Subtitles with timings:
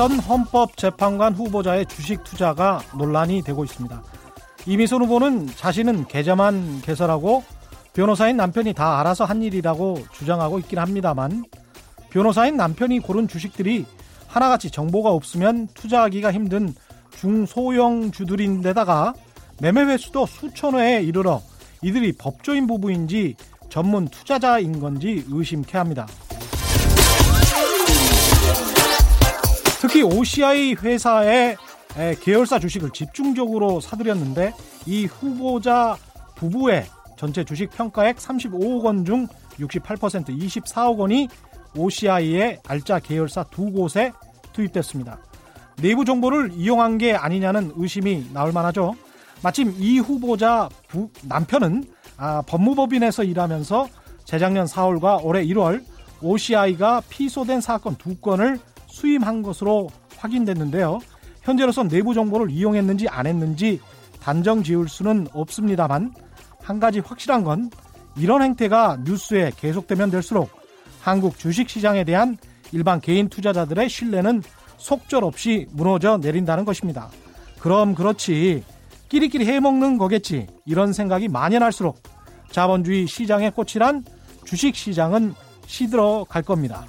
[0.00, 4.02] 이미선 헌법재판관 후보자의 주식 투자가 논란이 되고 있습니다.
[4.64, 7.44] 이미선 후보는 자신은 계좌만 개설하고
[7.92, 11.44] 변호사인 남편이 다 알아서 한 일이라고 주장하고 있긴 합니다만
[12.08, 13.84] 변호사인 남편이 고른 주식들이
[14.26, 16.74] 하나같이 정보가 없으면 투자하기가 힘든
[17.18, 19.12] 중소형 주들인데다가
[19.60, 21.42] 매매 횟수도 수천 회에 이르러
[21.82, 23.34] 이들이 법조인 부부인지
[23.68, 26.06] 전문 투자자인 건지 의심케 합니다.
[29.80, 31.56] 특히 OCI 회사의
[32.20, 34.52] 계열사 주식을 집중적으로 사들였는데
[34.86, 35.96] 이 후보자
[36.36, 36.84] 부부의
[37.16, 39.26] 전체 주식 평가액 35억 원 중
[39.58, 41.28] 68% 24억 원이
[41.76, 44.12] OCI의 알짜 계열사 두 곳에
[44.52, 45.18] 투입됐습니다.
[45.80, 48.94] 내부 정보를 이용한 게 아니냐는 의심이 나올 만하죠.
[49.42, 51.84] 마침 이 후보자 부, 남편은
[52.18, 53.88] 아, 법무법인에서 일하면서
[54.24, 55.82] 재작년 4월과 올해 1월
[56.20, 58.58] OCI가 피소된 사건 두 건을
[59.00, 60.98] 수임한 것으로 확인됐는데요.
[61.42, 63.80] 현재로선 내부 정보를 이용했는지 안 했는지
[64.20, 66.12] 단정 지을 수는 없습니다만
[66.62, 67.70] 한 가지 확실한 건
[68.16, 70.50] 이런 행태가 뉴스에 계속되면 될수록
[71.00, 72.36] 한국 주식시장에 대한
[72.72, 74.42] 일반 개인 투자자들의 신뢰는
[74.76, 77.08] 속절없이 무너져 내린다는 것입니다.
[77.58, 78.62] 그럼 그렇지
[79.08, 82.02] 끼리끼리 해먹는 거겠지 이런 생각이 만연할수록
[82.50, 84.04] 자본주의 시장의 꽃이란
[84.44, 85.34] 주식시장은
[85.66, 86.84] 시들어 갈 겁니다.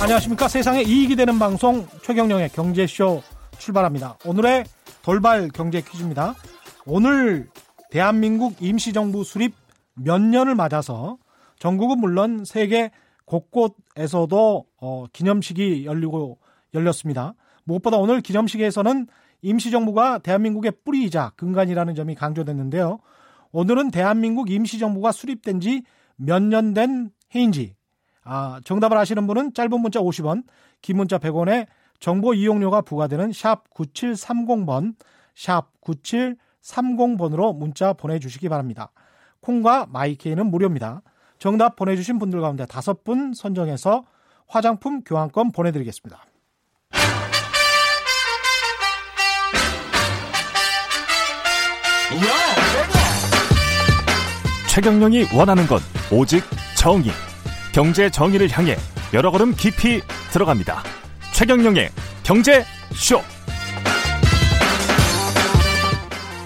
[0.00, 3.22] 안녕하십니까 세상에 이익이 되는 방송 최경령의 경제쇼
[3.58, 4.18] 출발합니다.
[4.26, 4.64] 오늘의
[5.02, 6.34] 돌발 경제 퀴즈입니다.
[6.86, 7.48] 오늘
[7.90, 9.54] 대한민국 임시정부 수립
[9.94, 11.16] 몇 년을 맞아서
[11.58, 12.90] 전국은 물론 세계
[13.24, 16.38] 곳곳에서도 어, 기념식이 열리고
[16.74, 17.34] 열렸습니다.
[17.64, 19.06] 무엇보다 오늘 기념식에서는
[19.42, 22.98] 임시정부가 대한민국의 뿌리이자 근간이라는 점이 강조됐는데요.
[23.52, 25.82] 오늘은 대한민국 임시정부가 수립된 지
[26.16, 27.74] 몇 년 된 해인지
[28.24, 30.44] 아, 정답을 아시는 분은 짧은 문자 50원,
[30.82, 31.66] 긴 문자 100원에
[32.00, 34.94] 정보 이용료가 부과되는 샵 9730번,
[35.34, 38.90] 샵 9730번으로 문자 보내주시기 바랍니다.
[39.40, 41.02] 콩과 마이케이는 무료입니다.
[41.38, 44.04] 정답 보내주신 분들 가운데 다섯 분 선정해서
[44.46, 46.24] 화장품 교환권 보내드리겠습니다.
[54.70, 55.78] 최경영이 원하는 건
[56.10, 56.42] 오직
[56.76, 57.12] 정의.
[57.74, 58.76] 경제 정의를 향해
[59.12, 60.00] 여러 걸음 깊이
[60.32, 60.84] 들어갑니다.
[61.34, 61.88] 최경영의
[62.22, 62.62] 경제
[62.92, 63.18] 쇼.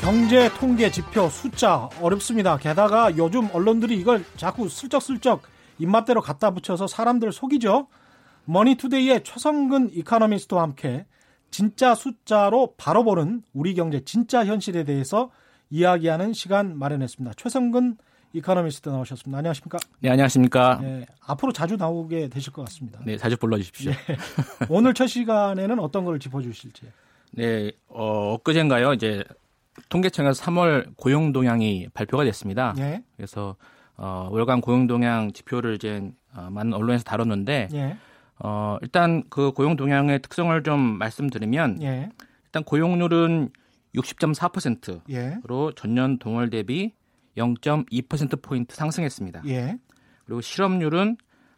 [0.01, 2.57] 경제 통계 지표 숫자 어렵습니다.
[2.57, 5.43] 게다가 요즘 언론들이 이걸 자꾸 슬쩍슬쩍
[5.79, 7.89] 입맛대로 갖다 붙여서 사람들 속이죠.
[8.47, 11.05] 머니투데이의 최성근 이카노미스트와 함께
[11.51, 15.31] 진짜 숫자로 바로 보는 우리 경제 진짜 현실에 대해서
[15.69, 17.35] 이야기하는 시간 마련했습니다.
[17.37, 17.99] 최성근
[18.33, 19.39] 이카노미스트 나오셨습니다.
[19.39, 19.79] 안녕하십니까?
[20.01, 20.79] 네, 안녕하십니까?
[20.83, 23.01] 네, 앞으로 자주 나오게 되실 것 같습니다.
[23.05, 23.93] 네, 자주 불러주십시오.
[23.93, 23.97] 네.
[24.69, 26.87] 오늘 첫 시간에는 어떤 걸 짚어주실지.
[27.33, 29.25] 네, 어, 엊그젠가요, 이제
[29.89, 32.75] 통계청에서 3월 고용 동향이 발표가 됐습니다.
[32.77, 33.03] 네.
[33.17, 33.57] 그래서
[33.97, 37.97] 어, 월간 고용 동향 지표를 이제 어, 많은 언론에서 다뤘는데, 네.
[38.41, 42.11] 어, 일단 그 고용 동향의 특성을 좀 말씀드리면, 예.
[42.45, 43.51] 일단 고용률은
[43.95, 45.73] 60.4%로 예.
[45.77, 46.93] 전년 동월 대비
[47.37, 49.43] 0.2%포인트 상승했습니다.
[49.47, 49.79] 예.
[50.25, 51.17] 그리고 실업률은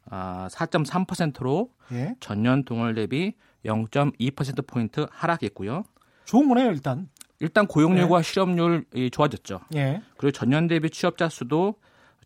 [0.08, 2.14] 4.3%로 아, 예.
[2.20, 5.84] 전년 동월 대비 0.2%포인트 하락했고요.
[6.24, 7.08] 좋은 거네요, 일단.
[7.40, 8.22] 일단 고용률과 예.
[8.22, 9.60] 실업률이 좋아졌죠.
[9.74, 10.02] 예.
[10.16, 11.76] 그리고 전년 대비 취업자 수도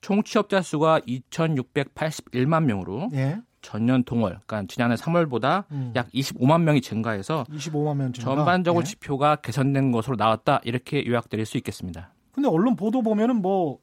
[0.00, 3.40] 총 취업자 수가 2,681만 명으로 예.
[3.62, 5.92] 전년 동월, 그러니까 지난해 3월보다 음.
[5.96, 8.34] 약 25만 명이 증가해서 25만 명 증가.
[8.34, 8.84] 전반적으로 예.
[8.84, 12.12] 지표가 개선된 것으로 나왔다 이렇게 요약드릴 수 있겠습니다.
[12.34, 13.78] 근데 언론 보도 보면은 뭐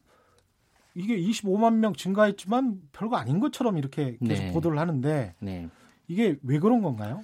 [0.93, 4.51] 이게 25만 명 증가했지만 별거 아닌 것처럼 이렇게 계속 네.
[4.51, 5.69] 보도를 하는데 네.
[6.07, 7.21] 이게 왜 그런 건가요?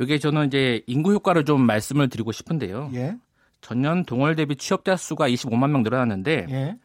[0.00, 2.90] 이게 저는 이제 인구 효과를 좀 말씀을 드리고 싶은데요.
[2.94, 3.16] 예.
[3.60, 6.78] 전년 동월 대비 취업자 수가 25만 명 늘어났는데 예.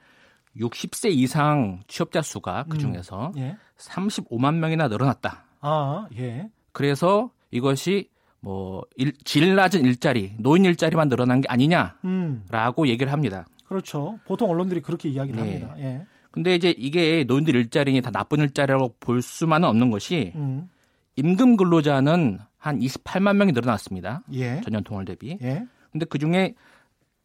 [0.58, 3.38] 60세 이상 취업자 수가 그 중에서 음.
[3.38, 3.58] 예.
[3.78, 5.46] 35만 명이나 늘어났다.
[5.62, 6.50] 아, 예.
[6.74, 8.10] 그래서 이것이
[8.42, 12.88] 뭐질 낮은 일자리, 노인 일자리만 늘어난 게 아니냐라고 음.
[12.88, 13.46] 얘기를 합니다.
[13.72, 14.20] 그렇죠.
[14.26, 15.50] 보통 언론들이 그렇게 이야기를 네.
[15.62, 15.76] 합니다.
[15.80, 16.06] 예.
[16.30, 20.70] 근데 이제 이게 노인들 일자리니 다 나쁜 일자리라고 볼 수만은 없는 것이 음.
[21.16, 24.24] 임금 근로자는 한 28만 명이 늘어났습니다.
[24.34, 24.60] 예.
[24.62, 25.38] 전년 동월 대비.
[25.42, 25.66] 예.
[25.90, 26.54] 근데 그 중에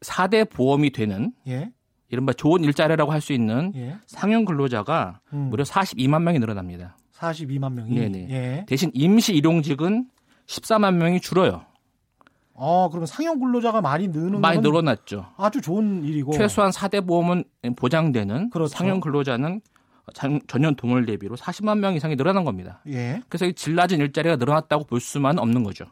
[0.03, 1.73] 4대 보험이 되는 예.
[2.11, 3.97] 이른바 좋은 일자리라고 할 수 있는 예.
[4.07, 5.49] 상용 근로자가 음.
[5.51, 6.97] 무려 42만 명이 늘어납니다.
[7.13, 7.93] 42만 명이.
[7.95, 8.29] 네네.
[8.31, 8.65] 예.
[8.69, 10.09] 대신 임시 일용직은
[10.47, 11.65] 14만 명이 줄어요.
[12.59, 15.27] 아, 그러면 상용 근로자가 많이 느는 많이 늘어났죠.
[15.37, 17.45] 아주 좋은 일이고 최소한 4대 보험은
[17.77, 18.69] 보장되는 그렇죠.
[18.75, 19.61] 상용 근로자는
[20.47, 22.81] 전년 동월 대비로 40만 명 이상이 늘어난 겁니다.
[22.89, 23.21] 예.
[23.29, 25.87] 그래서 질 낮은 일자리가 늘어났다고 볼 수만 없는 거죠.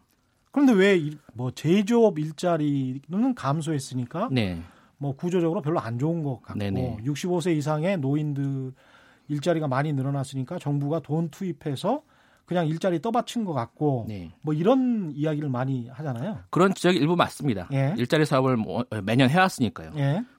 [0.52, 1.00] 그런데 왜
[1.34, 4.60] 뭐 제조업 일자리는 감소했으니까 네.
[4.98, 6.98] 뭐 구조적으로 별로 안 좋은 것 같고 네네.
[7.04, 8.72] 65세 이상의 노인들
[9.28, 12.02] 일자리가 많이 늘어났으니까 정부가 돈 투입해서
[12.46, 14.30] 그냥 일자리 떠받친 것 같고 네.
[14.42, 16.40] 뭐 이런 이야기를 많이 하잖아요.
[16.50, 17.68] 그런 지적이 일부 맞습니다.
[17.72, 17.94] 예.
[17.96, 19.92] 일자리 사업을 뭐 매년 해왔으니까요.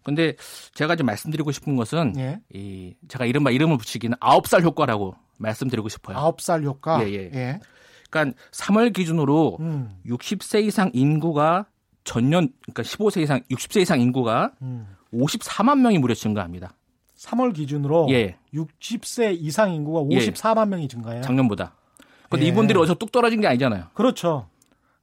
[0.04, 0.36] 그런데 예.
[0.74, 2.42] 제가 좀 말씀드리고 싶은 것은 예.
[2.54, 6.18] 이 제가 이른바 이름을 붙이기는 아홉 살 효과라고 말씀드리고 싶어요.
[6.18, 7.02] 아홉 살 효과.
[7.04, 7.32] 예, 예.
[7.34, 7.60] 예.
[8.10, 9.98] 그러니까 3월 기준으로 음.
[10.06, 11.66] 60세 이상 인구가
[12.04, 14.88] 전년 그러니까 15세 이상 60세 이상 인구가 음.
[15.14, 16.76] 54만 명이 무려 증가합니다.
[17.18, 18.38] 3월 기준으로 예.
[18.54, 20.70] 60세 이상 인구가 54만 예.
[20.70, 21.22] 명이 증가해요.
[21.22, 21.76] 작년보다.
[22.30, 22.50] 근데 예.
[22.50, 23.86] 이분들이 어디서 뚝 떨어진 게 아니잖아요.
[23.94, 24.48] 그렇죠.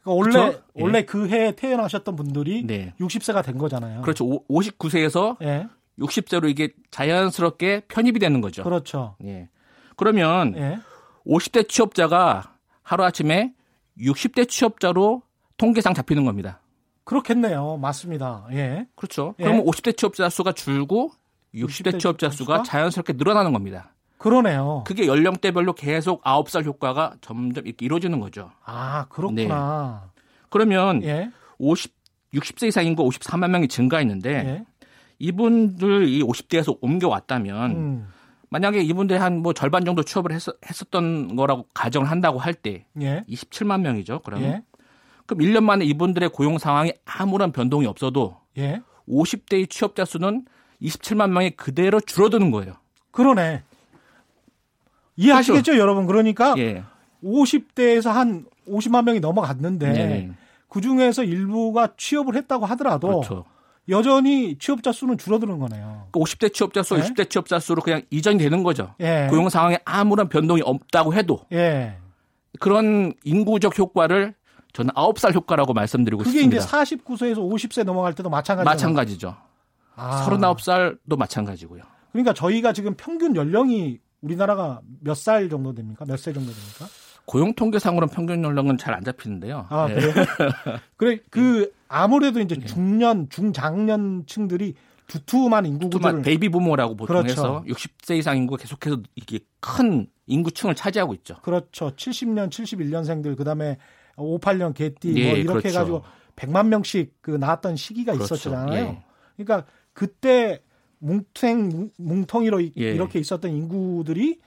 [0.02, 0.62] 그러니까 원래 그렇죠?
[0.74, 1.04] 원래 예.
[1.04, 2.94] 그 해에 태어나셨던 분들이 네.
[3.00, 4.02] 60세가 된 거잖아요.
[4.02, 4.24] 그렇죠.
[4.26, 5.68] 오, 59세에서 예.
[5.98, 8.64] 60세로 이게 자연스럽게 편입이 되는 거죠.
[8.64, 9.16] 그렇죠.
[9.24, 9.48] 예.
[9.96, 10.78] 그러면 예.
[11.26, 13.52] 50대 취업자가 하루 아침에
[13.98, 15.22] 60대 취업자로
[15.56, 16.60] 통계상 잡히는 겁니다.
[17.04, 17.76] 그렇겠네요.
[17.76, 18.46] 맞습니다.
[18.52, 18.86] 예.
[18.96, 19.34] 그렇죠.
[19.38, 19.44] 예.
[19.44, 21.12] 그러면 50대 취업자 수가 줄고
[21.54, 23.92] 60대, 60대 취업자 수가 자연스럽게 늘어나는 겁니다.
[24.22, 24.84] 그러네요.
[24.86, 28.52] 그게 연령대별로 계속 9살 효과가 점점 이렇게 이루어지는 거죠.
[28.64, 30.02] 아, 그렇구나.
[30.14, 30.22] 네.
[30.48, 31.30] 그러면 예.
[31.58, 31.92] 50,
[32.32, 34.64] 60세 이상 인구 54만 명이 증가했는데 예.
[35.18, 38.08] 이분들 이 50대에서 옮겨왔다면 음.
[38.48, 43.24] 만약에 이분들이 한뭐 절반 정도 취업을 했, 었던 거라고 가정을 한다고 할때 예.
[43.28, 44.20] 27만 명이죠.
[44.20, 44.62] 그러면 예.
[45.26, 48.82] 그럼 1년 만에 이분들의 고용 상황이 아무런 변동이 없어도 예.
[49.08, 50.44] 50대의 취업자 수는
[50.80, 52.74] 27만 명이 그대로 줄어드는 거예요.
[53.10, 53.62] 그러네.
[55.16, 55.80] 이해하시겠죠, 그렇죠.
[55.80, 56.06] 여러분?
[56.06, 56.82] 그러니까 예.
[57.22, 60.30] 50대에서 한 50만 명이 넘어갔는데 네.
[60.68, 63.44] 그 중에서 일부가 취업을 했다고 하더라도 그렇죠.
[63.88, 66.08] 여전히 취업자 수는 줄어드는 거네요.
[66.12, 67.00] 그 50대 취업자 수, 예?
[67.00, 68.94] 60대 취업자 수로 그냥 이전이 되는 거죠.
[69.00, 69.26] 예.
[69.28, 71.96] 고용 상황에 아무런 변동이 없다고 해도 예.
[72.60, 74.34] 그런 인구적 효과를
[74.72, 76.64] 저는 9살 효과라고 말씀드리고 그게 싶습니다.
[76.64, 78.70] 그게 이제 49세에서 50세 넘어갈 때도 마찬가지죠.
[78.70, 79.36] 마찬가지죠.
[79.96, 80.26] 아.
[80.26, 81.82] 39살도 마찬가지고요.
[82.12, 86.04] 그러니까 저희가 지금 평균 연령이 우리나라가 몇 살 정도 됩니까?
[86.06, 86.86] 몇 세 정도 됩니까?
[87.24, 89.66] 고용 통계상으로는 평균 연령은 잘 안 잡히는데요.
[89.68, 89.94] 아, 네.
[89.94, 90.12] 그래요?
[90.96, 92.66] 그래 그 아무래도 이제 네.
[92.66, 94.74] 중년, 중장년층들이
[95.06, 97.32] 두툼한 인구 구조를 베이비 부모라고 보통 그렇죠.
[97.32, 101.36] 해서 60세 이상 인구가 계속해서 이게 큰 인구층을 차지하고 있죠.
[101.42, 101.90] 그렇죠.
[101.94, 103.76] 70년, 71년생들 그다음에
[104.16, 105.68] 58년 개띠 네, 뭐 이렇게 그렇죠.
[105.68, 106.02] 해 가지고
[106.36, 108.34] 100만 명씩 그 나왔던 시기가 그렇죠.
[108.34, 108.72] 있었잖아요.
[108.74, 109.04] 예.
[109.36, 110.62] 그러니까 그때
[111.02, 112.70] 뭉탱 뭉텅이로 예.
[112.76, 114.38] 이렇게 있었던 인구들이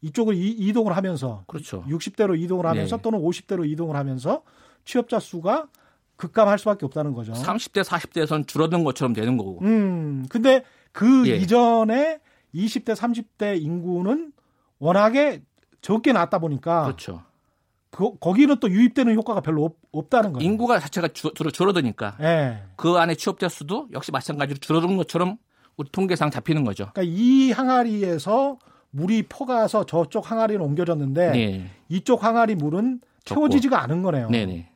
[0.00, 1.82] 이쪽을 이, 동을 하면서 그렇죠.
[1.88, 3.02] 60대로 이동을 하면서 네.
[3.02, 4.42] 또는 50대로 이동을 하면서
[4.84, 5.68] 취업자 수가
[6.16, 7.32] 급감할 수밖에 없다는 거죠.
[7.32, 9.60] 30대 40대에선 줄어든 것처럼 되는 거고.
[9.62, 10.26] 음.
[10.28, 10.62] 근데
[10.92, 11.36] 그 예.
[11.36, 12.20] 이전에
[12.54, 14.32] 20대 30대 인구는
[14.78, 15.42] 워낙에
[15.80, 17.22] 적게 났다 보니까 그렇죠.
[17.90, 20.44] 그, 거기는 또 유입되는 효과가 별로 없, 없다는 거예요.
[20.44, 22.62] 인구가 자체가 주, 줄어드니까 예.
[22.76, 25.38] 그 안에 취업자 수도 역시 마찬가지로 줄어든 것처럼
[25.76, 26.90] 우리 통계상 잡히는 거죠.
[26.92, 28.58] 그러니까 이 항아리에서
[28.90, 31.70] 물이 퍼가서 저쪽 항아리로 옮겨졌는데 네.
[31.88, 34.30] 이쪽 항아리 물은 채워지지가 않은 거네요.
[34.30, 34.70] 네네.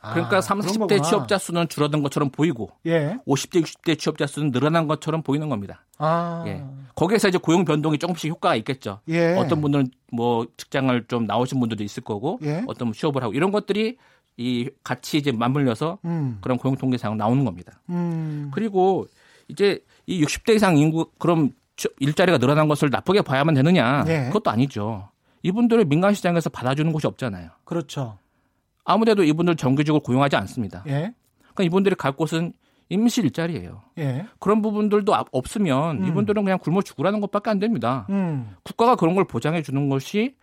[0.00, 3.18] 그러니까 아, 30대 취업자 수는 줄어든 것처럼 보이고 예.
[3.26, 5.84] 50대 60대 취업자 수는 늘어난 것처럼 보이는 겁니다.
[5.98, 6.42] 아.
[6.46, 6.64] 예.
[6.94, 9.00] 거기에서 이제 고용 변동이 조금씩 효과가 있겠죠.
[9.08, 9.34] 예.
[9.34, 12.64] 어떤 분들은 뭐 직장을 좀 나오신 분들도 있을 거고 예.
[12.66, 13.98] 어떤 분 취업을 하고 이런 것들이
[14.38, 16.38] 이 같이 이제 맞물려서 음.
[16.40, 17.82] 그런 고용 통계상 나오는 겁니다.
[17.90, 18.50] 음.
[18.54, 19.06] 그리고
[19.48, 21.52] 이제 이 60대 이상 인구 그럼
[22.00, 24.04] 일자리가 늘어난 것을 나쁘게 봐야만 되느냐?
[24.04, 24.26] 네.
[24.26, 25.08] 그것도 아니죠.
[25.42, 27.50] 이분들을 민간 시장에서 받아주는 곳이 없잖아요.
[27.64, 28.18] 그렇죠.
[28.84, 30.82] 아무래도 이분들 정규직으로 고용하지 않습니다.
[30.88, 31.14] 예.
[31.38, 32.52] 그러니까 이분들이 갈 곳은
[32.88, 33.82] 임시 일자리예요.
[33.98, 34.26] 예.
[34.40, 36.08] 그런 부분들도 없으면 음.
[36.08, 38.06] 이분들은 그냥 굶어 죽으라는 것밖에 안 됩니다.
[38.10, 38.56] 음.
[38.64, 40.34] 국가가 그런 걸 보장해 주는 것이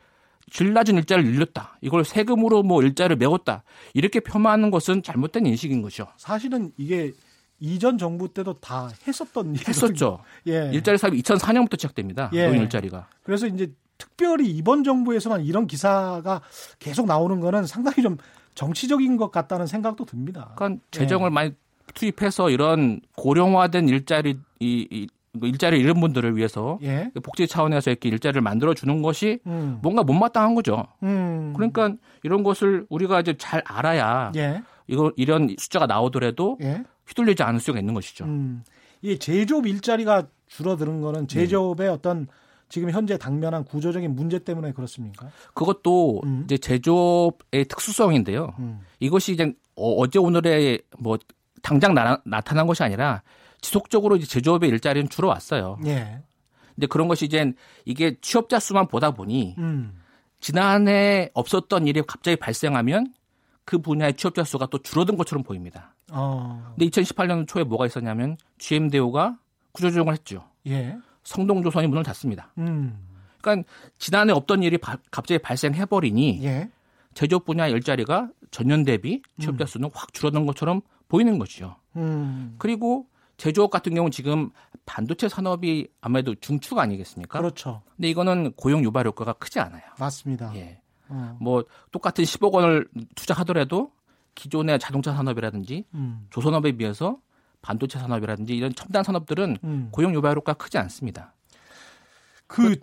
[0.50, 1.78] 질 낮은 일자리를 늘렸다.
[1.82, 3.64] 이걸 세금으로 뭐 일자리를 메웠다.
[3.94, 6.08] 이렇게 폄하하는 것은 잘못된 인식인 거죠.
[6.16, 7.12] 사실은 이게
[7.60, 10.20] 이전 정부 때도 다 했었던 했었죠.
[10.48, 10.70] 예.
[10.74, 12.30] 일자리 사업이 2004년부터 시작됩니다.
[12.34, 12.48] 예.
[12.48, 13.08] 노인 일자리가.
[13.24, 16.42] 그래서 이제 특별히 이번 정부에서만 이런 기사가
[16.80, 18.18] 계속 나오는 거는 상당히 좀
[18.56, 20.54] 정치적인 것 같다는 생각도 듭니다.
[20.56, 21.34] 그러니까 재정을 예.
[21.34, 21.52] 많이
[21.94, 25.08] 투입해서 이런 고령화된 일자리 이, 이
[25.42, 27.12] 일자리 잃은 분들을 위해서 예.
[27.24, 29.80] 복지 차원에서 이렇게 일자리를 만들어 주는 것이 음.
[29.82, 30.88] 뭔가 못마땅한 거죠.
[31.04, 31.54] 음.
[31.56, 34.64] 그러니까 이런 것을 우리가 이제 잘 알아야 예.
[34.88, 36.84] 이거 이런 숫자가 나오더라도 예.
[37.08, 38.26] 휘둘리지 않을 수가 있는 것이죠.
[38.26, 38.64] 음.
[39.02, 41.28] 이 제조업 일자리가 줄어드는 거는 네.
[41.28, 41.94] 제조업의 네.
[41.94, 42.28] 어떤
[42.70, 45.30] 지금 현재 당면한 구조적인 문제 때문에 그렇습니까?
[45.54, 46.42] 그것도 음.
[46.46, 48.54] 이제 제조업의 특수성인데요.
[48.60, 48.82] 음.
[49.00, 51.18] 이것이 이제 어, 어제 오늘에 뭐
[51.62, 53.24] 당장 나, 타난 것이 아니라
[53.62, 55.80] 지속적으로 이제 제조업의 일자리는 줄어왔어요.
[55.86, 56.22] 예.
[56.76, 57.54] 근데 그런 것이 이제
[57.86, 60.00] 이게 취업자 수만 보다 보니 음.
[60.40, 63.14] 지난해 없었던 일이 갑자기 발생하면
[63.68, 65.94] 그 분야의 취업자 수가 또 줄어든 것처럼 보입니다.
[66.10, 66.74] 어.
[66.78, 69.38] 근데 2018년 초에 뭐가 있었냐면 GM대우가
[69.74, 70.46] 구조조정을 했죠.
[70.68, 70.98] 예.
[71.26, 72.54] 성동조선이 문을 닫습니다.
[72.60, 72.98] 음.
[73.42, 73.70] 그러니까
[74.00, 76.70] 지난해 없던 일이 바, 갑자기 발생해버리니 예.
[77.14, 79.68] 제조업 분야 일자리가 전년 대비 취업자 음.
[79.68, 79.92] 수는 음.
[79.94, 81.76] 확 줄어든 것처럼 보이는 것이죠.
[81.98, 82.56] 음.
[82.60, 84.50] 그리고 제조업 같은 경우는 지금
[84.86, 87.40] 반도체 산업이 아무래도 중추가 아니겠습니까?
[87.40, 87.82] 그렇죠.
[87.98, 89.84] 근데 이거는 고용 유발 효과가 크지 않아요.
[90.00, 90.56] 맞습니다.
[90.56, 90.80] 예.
[91.10, 91.38] 어.
[91.40, 93.92] 뭐 똑같은 10억 원을 투자하더라도
[94.36, 96.28] 기존의 자동차 산업이라든지 음.
[96.30, 97.20] 조선업에 비해서
[97.62, 99.90] 반도체 산업이라든지 이런 첨단 산업들은 음.
[99.92, 101.34] 고용 유발 효과가 크지 않습니다.
[102.46, 102.76] 그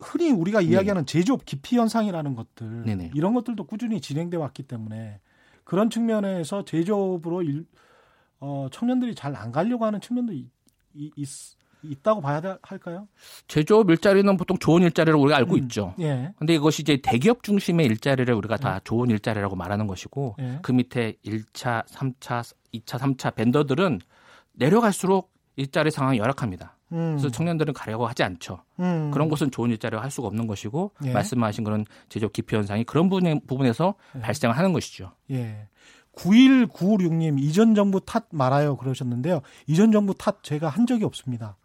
[0.00, 1.12] 흔히 우리가 이야기하는 네.
[1.12, 3.12] 제조업 기피 현상이라는 것들 네네.
[3.14, 5.20] 이런 것들도 꾸준히 진행돼 왔기 때문에
[5.64, 7.66] 그런 측면에서 제조업으로 일,
[8.38, 10.48] 어, 청년들이 잘 안 가려고 하는 측면도 있,
[10.94, 11.28] 있,
[11.82, 13.08] 있다고 봐야 할까요?
[13.48, 15.94] 제조업 일자리는 보통 좋은 일자리를 우리가 알고 음, 있죠.
[16.00, 16.32] 예.
[16.38, 18.80] 근데 이것이 이제 대기업 중심의 일자리를 우리가 다 예.
[18.84, 20.58] 좋은 일자리라고 말하는 것이고 예.
[20.62, 24.00] 그 밑에 1차, 3차, 2차, 3차 벤더들은
[24.52, 26.76] 내려갈수록 일자리 상황이 열악합니다.
[26.92, 27.16] 음.
[27.16, 28.62] 그래서 청년들은 가려고 하지 않죠.
[28.78, 29.10] 음.
[29.10, 31.12] 그런 곳은 좋은 일자리를 할 수가 없는 것이고 예.
[31.12, 34.20] 말씀하신 그런 제조업 기피 현상이 그런 부분, 부분에서 예.
[34.20, 35.12] 발생을 하는 것이죠.
[35.30, 35.68] 예.
[36.16, 39.42] 9196님 이전 정부 탓 말아요 그러셨는데요.
[39.66, 41.56] 이전 정부 탓 제가 한 적이 없습니다.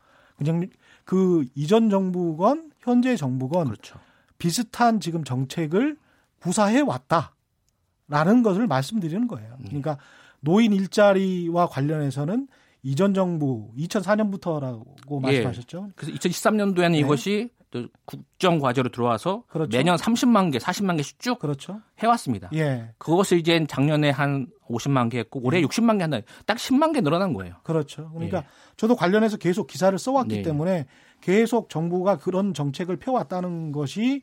[0.44, 0.68] 그냥
[1.06, 4.00] 그 이전 정부건 현재 정부건 그렇죠.
[4.40, 5.98] 비슷한 지금 정책을
[6.40, 9.56] 구사해 왔다라는 것을 말씀드리는 거예요.
[9.60, 9.66] 음.
[9.66, 9.98] 그러니까
[10.40, 12.48] 노인 일자리와 관련해서는
[12.82, 15.20] 이전 정부 2004년부터라고 예.
[15.22, 15.86] 말씀하셨죠.
[15.90, 15.94] 예.
[15.96, 17.00] 그래서 2013년도에는 네.
[17.00, 19.76] 이것이 또 국정 과제로 들어와서 그렇죠.
[19.76, 21.82] 매년 30만 개, 40만 개씩 쭉 그렇죠.
[22.00, 22.50] 해왔습니다.
[22.54, 22.90] 예.
[22.98, 25.64] 그것을 이제 작년에 한 50만 개 했고 올해 예.
[25.64, 26.20] 60만 개 한다.
[26.46, 27.56] 딱 10만 개 늘어난 거예요.
[27.64, 28.12] 그렇죠.
[28.12, 28.44] 그러니까 예.
[28.76, 30.42] 저도 관련해서 계속 기사를 써왔기 네.
[30.42, 30.86] 때문에
[31.22, 34.22] 계속 정부가 그런 정책을 펴왔다는 것이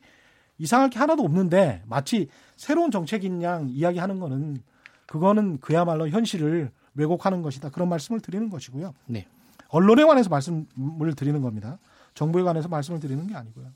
[0.59, 4.61] 이상할 게 하나도 없는데 마치 새로운 정책인 양 이야기하는 거는
[5.07, 7.69] 그거는 그야말로 현실을 왜곡하는 것이다.
[7.69, 8.93] 그런 말씀을 드리는 것이고요.
[9.07, 9.25] 네.
[9.69, 11.79] 언론에 관해서 말씀을 드리는 겁니다.
[12.19, 13.67] 정부에 관해서 말씀을 드리는 게 아니고요.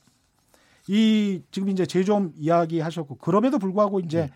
[0.89, 4.29] 이 지금 이제 제조업 이야기 하셨고 그럼에도 불구하고 이제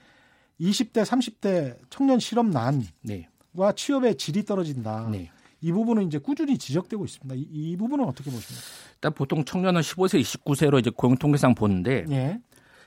[0.60, 0.66] 네.
[0.66, 3.28] 20대 30대 청년 실업난과 네.
[3.76, 5.10] 취업의 질이 떨어진다.
[5.12, 5.30] 네.
[5.60, 7.36] 이 부분은 이제 꾸준히 지적되고 있습니다.
[7.36, 8.66] 이, 이, 부분은 어떻게 보십니까?
[8.94, 12.40] 일단 보통 청년은 15세, 29세로 이제 고용 통계상 보는데 예.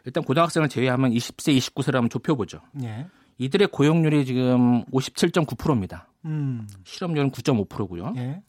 [0.07, 2.63] 일단 고등학생을 제외하면 20세, 29세라면 좁혀보죠.
[2.83, 3.09] 예.
[3.37, 6.09] 이들의 고용률이 지금 57.9%입니다.
[6.25, 6.67] 음.
[6.85, 8.15] 실업률은 9.5%고요.
[8.17, 8.43] 예.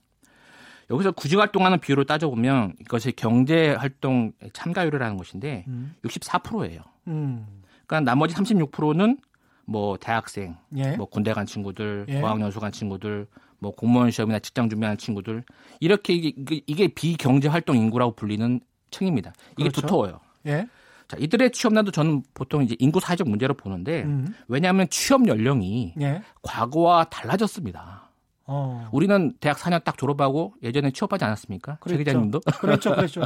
[0.92, 5.96] 여기서 구직 활동하는 비율을 따져보면 이것이 경제 활동 참가율이라는 것인데 음.
[6.04, 6.82] 64%예요.
[7.08, 7.48] 음.
[7.88, 9.18] 그러니까 나머지 36%는
[9.66, 10.98] 뭐 대학생, 예.
[10.98, 12.22] 뭐 군대 간 친구들, 예.
[12.22, 13.28] 어학연수 간 친구들,
[13.60, 15.44] 뭐 공무원 시험이나 직장 준비하는 친구들
[15.80, 19.34] 이렇게 이게, 이게 비경제 활동 인구라고 불리는 층입니다.
[19.54, 19.82] 이게 그렇죠.
[19.82, 20.20] 두터워요.
[20.48, 20.68] 예.
[21.08, 24.34] 자, 이들의 취업난도 저는 보통 이제 인구 사회적 문제로 보는데 음.
[24.48, 26.22] 왜냐하면 취업 연령이 예.
[26.42, 28.11] 과거와 달라졌습니다.
[28.46, 28.90] 어.
[28.92, 31.78] 우리는 대학 4년 딱 졸업하고 예전에 취업하지 않았습니까?
[31.80, 31.98] 그렇죠.
[31.98, 32.42] 최 기자님도?
[32.60, 33.22] 그렇죠, 그렇죠.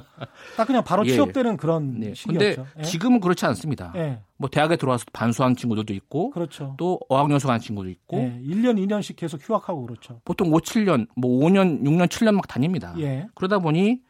[0.57, 1.11] 딱 그냥 바로 예.
[1.13, 2.13] 취업되는 그런 네.
[2.13, 2.63] 시기였죠.
[2.63, 2.83] 근데 예.
[2.83, 3.93] 지금은 그렇지 않습니다.
[3.95, 4.19] 예.
[4.37, 6.75] 뭐 대학에 들어와서 반수한 친구들도 있고, 그렇죠.
[6.77, 8.39] 또 어학연수 간 친구도 있고, 예.
[8.43, 10.21] 1년, 2년씩 계속 휴학하고 그렇죠.
[10.25, 12.93] 보통 5, 7년, 뭐 5년, 6년, 7년 막 다닙니다.
[12.99, 13.27] 예.
[13.35, 14.01] 그러다 보니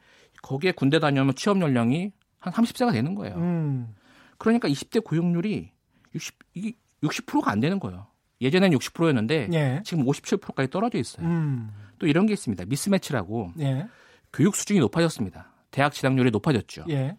[0.41, 3.35] 거기에 군대 다녀오면 취업 연령이 한 30세가 되는 거예요.
[3.35, 3.95] 음.
[4.37, 5.71] 그러니까 20대 고용률이
[6.13, 8.07] 60, 이게 60%가 안 되는 거예요.
[8.41, 9.81] 예전엔 60%였는데 예.
[9.83, 11.25] 지금 57%까지 떨어져 있어요.
[11.25, 11.71] 음.
[11.99, 12.65] 또 이런 게 있습니다.
[12.65, 13.87] 미스매치라고 예.
[14.33, 15.51] 교육 수준이 높아졌습니다.
[15.71, 16.85] 대학 진학률이 높아졌죠.
[16.89, 17.17] 예.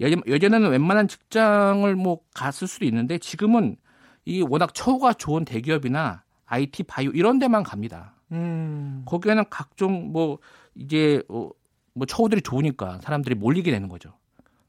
[0.00, 3.76] 예전에는 웬만한 직장을 뭐 갔을 수도 있는데 지금은
[4.24, 8.14] 이 워낙 처우가 좋은 대기업이나 IT, 바이오 이런 데만 갑니다.
[8.32, 9.02] 음.
[9.06, 10.38] 거기에는 각종 뭐
[10.74, 11.50] 이제 어,
[11.94, 14.14] 뭐 처우들이 좋으니까 사람들이 몰리게 되는 거죠.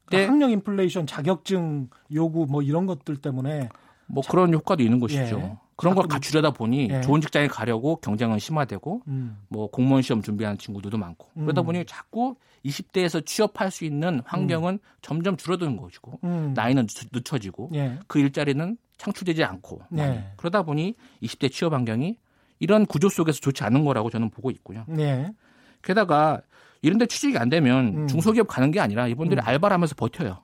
[0.04, 3.68] 그러니까 학력 인플레이션, 자격증 요구 뭐 이런 것들 때문에
[4.06, 5.38] 뭐 그런 효과도 있는 것이죠.
[5.38, 5.56] 예.
[5.82, 7.00] 그런 걸 갖추려다 보니 예.
[7.00, 9.36] 좋은 직장에 가려고 경쟁은 심화되고 음.
[9.48, 11.42] 뭐 공무원 시험 준비하는 친구들도 많고 음.
[11.42, 14.78] 그러다 보니 자꾸 20대에서 취업할 수 있는 환경은 음.
[15.00, 16.52] 점점 줄어드는 것이고 음.
[16.54, 17.98] 나이는 늦춰지고 예.
[18.06, 20.32] 그 일자리는 창출되지 않고 예.
[20.36, 22.16] 그러다 보니 20대 취업 환경이
[22.60, 24.86] 이런 구조 속에서 좋지 않은 거라고 저는 보고 있고요.
[24.98, 25.32] 예.
[25.82, 26.40] 게다가
[26.80, 28.06] 이런데 취직이 안 되면 음.
[28.06, 29.44] 중소기업 가는 게 아니라 이분들이 음.
[29.44, 30.42] 알바를 하면서 버텨요.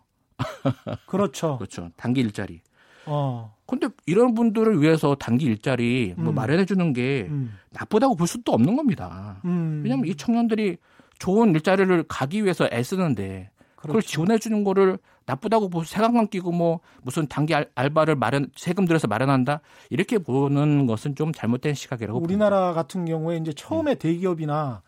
[1.07, 1.59] 그렇죠.
[1.59, 1.91] 그렇죠.
[1.97, 2.61] 단기 일자리.
[3.09, 3.55] 어.
[3.67, 6.35] 근데 이런 분들을 위해서 단기 일자리 뭐 음.
[6.35, 7.55] 마련해 주는 게 음.
[7.71, 9.41] 나쁘다고 볼 수도 없는 겁니다.
[9.45, 9.83] 음.
[9.83, 10.79] 왜냐하면 이 청년들이
[11.19, 13.87] 좋은 일자리를 가기 위해서 애쓰는데 그렇죠.
[13.89, 18.87] 그걸 지원해 주는 거를 나쁘다고 보 세강만 끼고 뭐 무슨 단기 알, 바를 마련 세금
[18.87, 19.61] 들여서 마련한다
[19.91, 22.83] 이렇게 보는 것은 좀 잘못된 시각이라고 우리나라 봅니다.
[22.83, 23.99] 같은 경우에 이제 처음에 네.
[23.99, 24.83] 대기업이나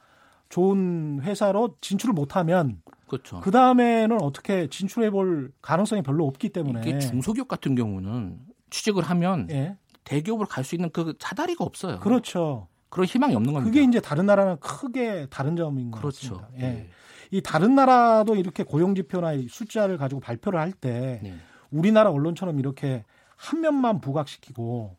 [0.49, 2.81] 좋은 회사로 진출을 못하면
[3.11, 3.41] 그렇죠.
[3.41, 8.39] 그 다음에는 어떻게 진출해 볼 가능성이 별로 없기 때문에 이게 중소기업 같은 경우는
[8.71, 9.77] 취직을 하면 예.
[10.05, 11.99] 대기업으로 갈 수 있는 그 사다리가 없어요.
[11.99, 12.69] 그렇죠.
[12.89, 13.71] 그런 희망이 없는 겁니다.
[13.71, 16.37] 그게 이제 다른 나라는 크게 다른 점인 것 그렇죠.
[16.37, 16.49] 같습니다.
[16.59, 16.73] 예.
[16.73, 16.91] 네.
[17.33, 21.35] 이 다른 나라도 이렇게 고용 지표나 숫자를 가지고 발표를 할때 네.
[21.71, 23.05] 우리나라 언론처럼 이렇게
[23.37, 24.97] 한 면만 부각시키고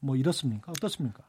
[0.00, 0.70] 뭐 이렇습니까?
[0.72, 1.22] 어떻습니까?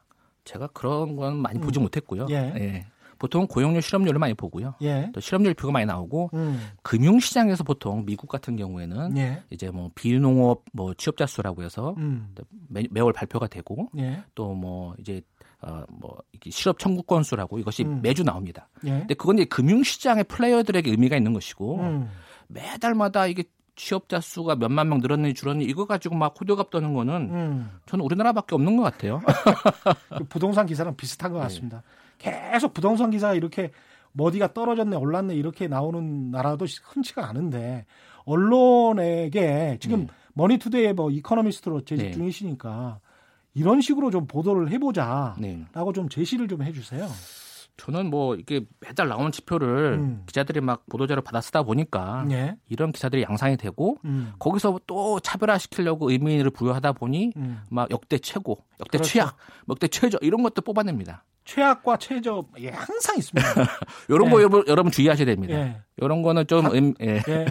[0.44, 1.84] 제가 그런 건 많이 보지 음.
[1.84, 2.26] 못했고요.
[2.30, 2.34] 예.
[2.56, 2.86] 예.
[3.18, 4.74] 보통 고용률 실업률을 많이 보고요.
[4.82, 5.10] 예.
[5.12, 6.60] 또 실업률표가 많이 나오고 음.
[6.82, 9.42] 금융시장에서 보통 미국 같은 경우에는 예.
[9.50, 12.34] 이제 뭐 비농업 뭐 취업자 수라고 해서 음.
[12.68, 14.22] 매, 매월 발표가 되고 예.
[14.34, 15.22] 또뭐 이제
[15.60, 16.18] 어뭐
[16.50, 18.00] 실업 청구 건 수라고 이것이 음.
[18.02, 18.68] 매주 나옵니다.
[18.84, 18.90] 예.
[18.90, 22.10] 근데 그건 이제 금융시장의 플레이어들에게 의미가 있는 것이고 음.
[22.48, 23.44] 매달마다 이게
[23.76, 27.70] 취업자 수가 몇만 명 늘었는지 줄었는지 이거 가지고 막 호들갑 떠는 거는 음.
[27.86, 29.20] 저는 우리나라밖에 없는 것 같아요.
[30.16, 31.44] 그 부동산 기사랑 비슷한 것 네.
[31.44, 31.76] 같습니다.
[31.78, 32.05] 네.
[32.18, 33.70] 계속 부동산 기사가 이렇게
[34.12, 37.84] 머디가 떨어졌네 올랐네 이렇게 나오는 나라도 흔치가 않은데
[38.24, 40.12] 언론에게 지금 네.
[40.34, 42.10] 머니투데이의 뭐 이코노미스트로 재직 네.
[42.12, 43.00] 중이시니까
[43.54, 45.66] 이런 식으로 좀 보도를 해보자라고 네.
[45.94, 47.06] 좀 제시를 좀 해주세요.
[47.76, 50.22] 저는 뭐 이게 매달 나오는 지표를 음.
[50.26, 52.56] 기자들이 막 보도자료 받아 쓰다 보니까 네.
[52.68, 54.32] 이런 기사들이 양상이 되고 음.
[54.38, 57.60] 거기서 또 차별화시키려고 의미를 부여하다 보니 음.
[57.70, 59.12] 막 역대 최고, 역대 그렇죠.
[59.12, 59.36] 최악,
[59.68, 61.24] 역대 최저 이런 것도 뽑아냅니다.
[61.44, 63.48] 최악과 최저 예, 항상 있습니다.
[64.08, 64.30] 이런 네.
[64.30, 65.54] 거 여러분, 여러분 주의하셔야 됩니다.
[65.54, 65.80] 예.
[65.96, 67.22] 이런 거는 좀 한, 예.
[67.28, 67.46] 예.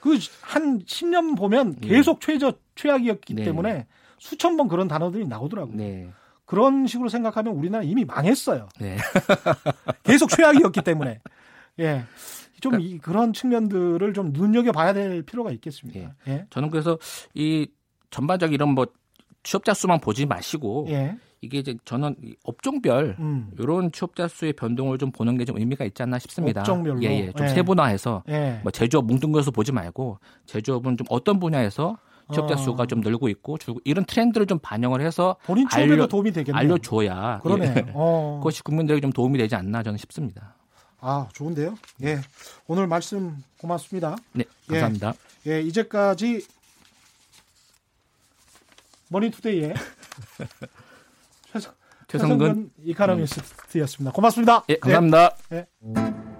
[0.00, 1.88] 그한 10년 보면 예.
[1.88, 3.44] 계속 최저 최악이었기 네.
[3.44, 3.86] 때문에
[4.18, 5.76] 수천 번 그런 단어들이 나오더라고요.
[5.76, 6.10] 네.
[6.48, 8.68] 그런 식으로 생각하면 우리나라 이미 망했어요.
[8.80, 8.96] 네.
[10.02, 11.20] 계속 최악이었기 때문에.
[11.78, 12.04] 예.
[12.62, 16.00] 좀 그러니까, 이, 그런 측면들을 좀 눈여겨 봐야 될 필요가 있겠습니다.
[16.00, 16.32] 예.
[16.32, 16.46] 예.
[16.48, 16.98] 저는 그래서
[17.34, 17.68] 이
[18.10, 18.86] 전반적 이런 뭐
[19.42, 21.18] 취업자 수만 보지 마시고 예.
[21.42, 23.50] 이게 이제 저는 업종별 음.
[23.58, 26.62] 이런 취업자 수의 변동을 좀 보는 게 좀 의미가 있지 않나 싶습니다.
[26.62, 27.32] 업종별로 예, 예.
[27.32, 27.50] 좀 예.
[27.50, 28.60] 세분화해서 예.
[28.62, 31.98] 뭐 제조업 뭉뚱그려서 보지 말고 제조업은 좀 어떤 분야에서
[32.32, 32.56] 취업자 어.
[32.56, 36.58] 수가 좀 늘고 있고 줄고 이런 트렌드를 좀 반영을 해서 본인 취업에도 알려, 도움이 되겠네요.
[36.58, 37.74] 알려줘야 그러네.
[37.76, 37.86] 예.
[37.94, 38.38] 어.
[38.42, 40.54] 그것이 국민들에게 좀 도움이 되지 않나 저는 싶습니다.
[41.00, 41.76] 아 좋은데요.
[42.02, 42.20] 예
[42.66, 44.16] 오늘 말씀 고맙습니다.
[44.32, 45.14] 네 감사합니다.
[45.46, 46.44] 예, 예 이제까지
[49.08, 49.74] 머니투데이의
[51.52, 51.72] 최성,
[52.08, 54.12] 최성근 이카노미스트였습니다.
[54.12, 54.64] 고맙습니다.
[54.68, 55.36] 예 감사합니다.
[55.52, 55.56] 예.
[55.56, 56.37] 예.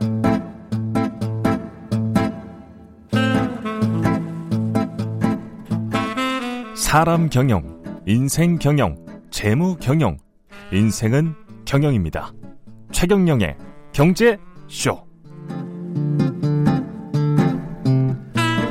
[6.91, 8.97] 사람 경영, 인생 경영,
[9.31, 10.17] 재무 경영.
[10.73, 11.35] 인생은
[11.67, 12.33] 경영입니다.
[12.93, 13.59] 최경영의
[13.93, 15.07] 경제 쇼.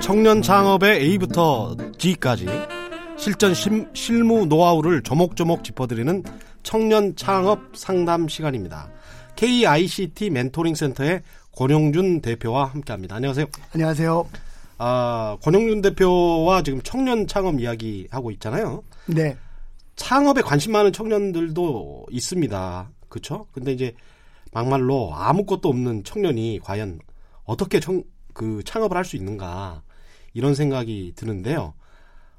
[0.02, 2.48] 청년 창업의 A부터 G까지
[3.20, 6.24] 실전 심, 실무 노하우를 조목조목 짚어드리는
[6.64, 8.90] 청년 창업 상담 시간입니다.
[9.36, 11.22] KICT 멘토링 센터의
[11.56, 13.18] 권용준 대표와 함께합니다.
[13.18, 13.46] 안녕하세요.
[13.76, 14.47] 안녕하세요.
[14.78, 18.84] 아, 권영준 대표와 지금 청년 창업 이야기 하고 있잖아요.
[19.08, 19.36] 네.
[19.96, 22.90] 창업에 관심 많은 청년들도 있습니다.
[23.10, 23.48] 그렇죠?
[23.52, 23.96] 근데 이제
[24.52, 27.00] 막말로 아무것도 없는 청년이 과연
[27.46, 29.82] 어떻게 청, 그 창업을 할 수 있는가
[30.34, 31.74] 이런 생각이 드는데요.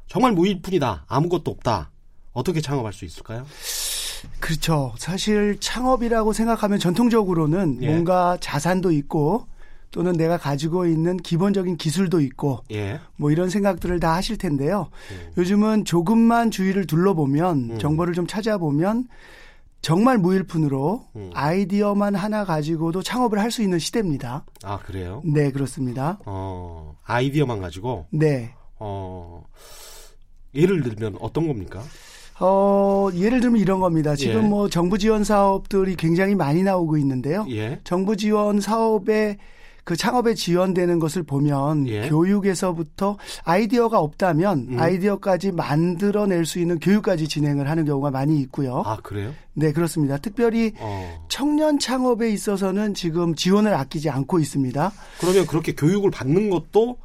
[0.06, 1.04] 정말 무일푼이다.
[1.08, 1.90] 아무것도 없다.
[2.32, 3.44] 어떻게 창업할 수 있을까요?
[4.40, 4.94] 그렇죠.
[4.98, 7.88] 사실 창업이라고 생각하면 전통적으로는 예.
[7.88, 9.46] 뭔가 자산도 있고
[9.90, 13.00] 또는 내가 가지고 있는 기본적인 기술도 있고 예.
[13.16, 14.90] 뭐 이런 생각들을 다 하실 텐데요.
[15.10, 15.32] 음.
[15.38, 17.78] 요즘은 조금만 주위를 둘러보면 음.
[17.78, 19.08] 정보를 좀 찾아보면
[19.80, 21.30] 정말 무일푼으로 음.
[21.34, 24.44] 아이디어만 하나 가지고도 창업을 할 수 있는 시대입니다.
[24.62, 25.22] 아 그래요?
[25.24, 26.18] 네 그렇습니다.
[26.26, 28.06] 어 아이디어만 가지고?
[28.10, 28.54] 네.
[28.78, 29.44] 어
[30.54, 31.82] 예를 들면 어떤 겁니까?
[32.40, 34.14] 어, 예를 들면 이런 겁니다.
[34.14, 34.46] 지금 예.
[34.48, 37.44] 뭐 정부 지원 사업들이 굉장히 많이 나오고 있는데요.
[37.50, 37.80] 예.
[37.84, 39.38] 정부 지원 사업에
[39.88, 42.10] 그 창업에 지원되는 것을 보면 예.
[42.10, 44.78] 교육에서부터 아이디어가 없다면 음.
[44.78, 48.82] 아이디어까지 만들어낼 수 있는 교육까지 진행을 하는 경우가 많이 있고요.
[48.84, 49.32] 아 그래요?
[49.54, 50.18] 네 그렇습니다.
[50.18, 51.24] 특별히 어.
[51.30, 54.92] 청년 창업에 있어서는 지금 지원을 아끼지 않고 있습니다.
[55.20, 56.98] 그러면 그렇게 교육을 받는 것도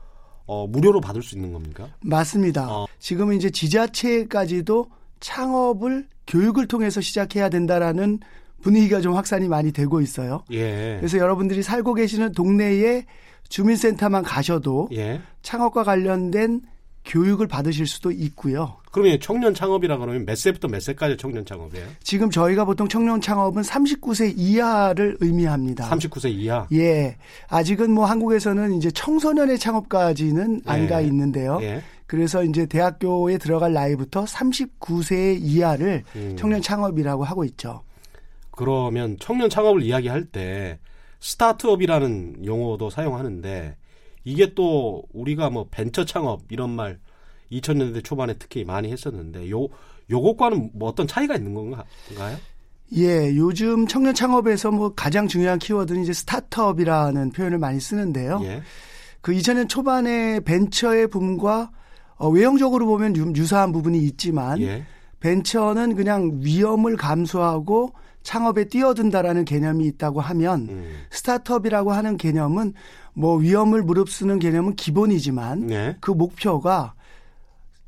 [0.45, 1.87] 어, 무료로 받을 수 있는 겁니까?
[2.01, 2.69] 맞습니다.
[2.69, 2.87] 어.
[2.99, 4.87] 지금은 이제 지자체까지도
[5.21, 8.19] 창업을 교육을 통해서 시작해야 된다라는
[8.63, 10.43] 분위기가 좀 확산이 많이 되고 있어요.
[10.51, 10.95] 예.
[10.99, 13.05] 그래서 여러분들이 살고 계시는 동네에
[13.49, 15.21] 주민센터만 가셔도 예.
[15.41, 16.61] 창업과 관련된
[17.05, 18.77] 교육을 받으실 수도 있고요.
[18.91, 21.85] 그러면 청년 창업이라 그러면 몇 세부터 몇 세까지 청년 창업이에요?
[22.01, 25.89] 지금 저희가 보통 청년 창업은 39세 이하를 의미합니다.
[25.89, 26.67] 39세 이하?
[26.71, 27.17] 예.
[27.49, 30.71] 아직은 뭐 한국에서는 이제 청소년의 창업까지는 예.
[30.71, 31.59] 안가 있는데요.
[31.61, 31.83] 예.
[32.05, 36.35] 그래서 이제 대학교에 들어갈 나이부터 39세 이하를 음.
[36.37, 37.81] 청년 창업이라고 하고 있죠.
[38.55, 40.79] 그러면 청년 창업을 이야기할 때
[41.19, 43.75] 스타트업이라는 용어도 사용하는데
[44.23, 46.99] 이게 또 우리가 뭐 벤처 창업 이런 말
[47.51, 49.67] 2000년대 초반에 특히 많이 했었는데 요
[50.09, 51.83] 요것과는 뭐 어떤 차이가 있는 건가요?
[52.95, 58.39] 예, 요즘 청년 창업에서 뭐 가장 중요한 키워드는 이제 스타트업이라는 표현을 많이 쓰는데요.
[58.43, 58.61] 예.
[59.21, 61.71] 그 2000년 초반에 벤처의 붐과
[62.17, 64.85] 어, 외형적으로 보면 유, 사한 부분이 있지만 예.
[65.21, 70.95] 벤처는 그냥 위험을 감수하고 창업에 뛰어든다라는 개념이 있다고 하면 음.
[71.11, 72.73] 스타트업이라고 하는 개념은
[73.13, 75.97] 뭐 위험을 무릅쓰는 개념은 기본이지만 네.
[75.99, 76.93] 그 목표가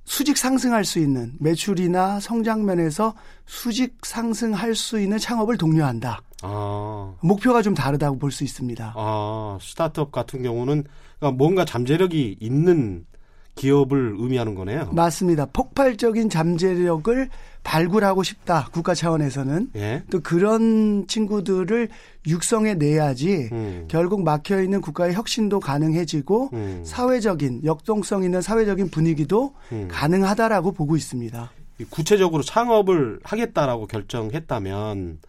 [0.03, 3.15] 수직 상승할 수 있는 매출이나 성장 면에서
[3.47, 6.21] 수직 상승할 수 있는 창업을 독려한다.
[6.43, 7.15] 아.
[7.21, 8.93] 목표가 좀 다르다고 볼 수 있습니다.
[8.95, 10.83] 아, 스타트업 같은 경우는
[11.17, 13.05] 그러니까 뭔가 잠재력이 있는
[13.55, 14.89] 기업을 의미하는 거네요.
[14.91, 15.45] 맞습니다.
[15.47, 17.29] 폭발적인 잠재력을
[17.63, 18.67] 발굴하고 싶다.
[18.71, 20.03] 국가 차원에서는 예?
[20.11, 21.89] 또 그런 친구들을
[22.27, 23.85] 육성해 내야지 음.
[23.87, 26.81] 결국 막혀 있는 국가의 혁신도 가능해지고 음.
[26.85, 29.87] 사회적인 역동성 있는 사회적인 분위기도 음.
[29.89, 31.51] 가능하다라고 보고 있습니다.
[31.89, 35.19] 구체적으로 창업을 하겠다라고 결정했다면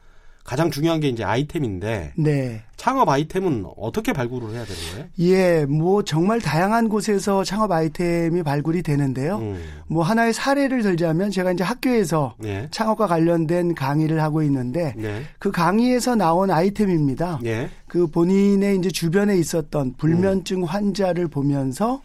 [0.47, 2.63] 가장 중요한 게 이제 아이템인데 네.
[2.77, 5.07] 창업 아이템은 어떻게 발굴을 해야 되는 거예요?
[5.19, 9.39] 예, 뭐 정말 다양한 곳에서 창업 아이템이 발굴이 되는데요.
[9.39, 9.61] 음.
[9.89, 12.69] 뭐 하나의 사례를 들자면 제가 이제 학교에서 네.
[12.71, 15.23] 창업과 관련된 강의를 하고 있는데 네.
[15.41, 17.41] 그 강의에서 나온 아이템입니다.
[17.43, 17.69] 네.
[17.89, 20.65] 그 본인의 이제 주변에 있었던 불면증 음.
[20.65, 22.03] 환자를 보면서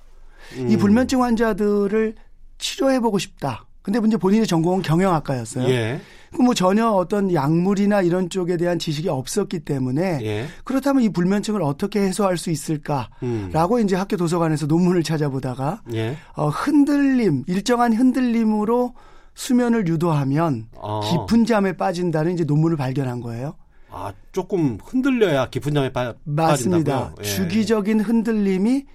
[0.57, 0.67] 음.
[0.67, 2.15] 이 불면증 환자들을
[2.57, 3.67] 치료해보고 싶다.
[3.81, 5.67] 근데 문제 본인의 전공은 경영학과였어요.
[5.69, 5.99] 예.
[6.39, 10.47] 뭐 전혀 어떤 약물이나 이런 쪽에 대한 지식이 없었기 때문에 예.
[10.63, 13.79] 그렇다면 이 불면증을 어떻게 해소할 수 있을까라고 음.
[13.83, 16.15] 이제 학교 도서관에서 논문을 찾아보다가 예.
[16.35, 18.93] 어, 흔들림 일정한 흔들림으로
[19.33, 21.01] 수면을 유도하면 어.
[21.27, 23.55] 깊은 잠에 빠진다는 이제 논문을 발견한 거예요.
[23.89, 27.09] 아 조금 흔들려야 깊은 잠에 빠, 맞습니다.
[27.09, 27.15] 빠진다고요?
[27.19, 27.23] 예.
[27.23, 28.85] 주기적인 흔들림이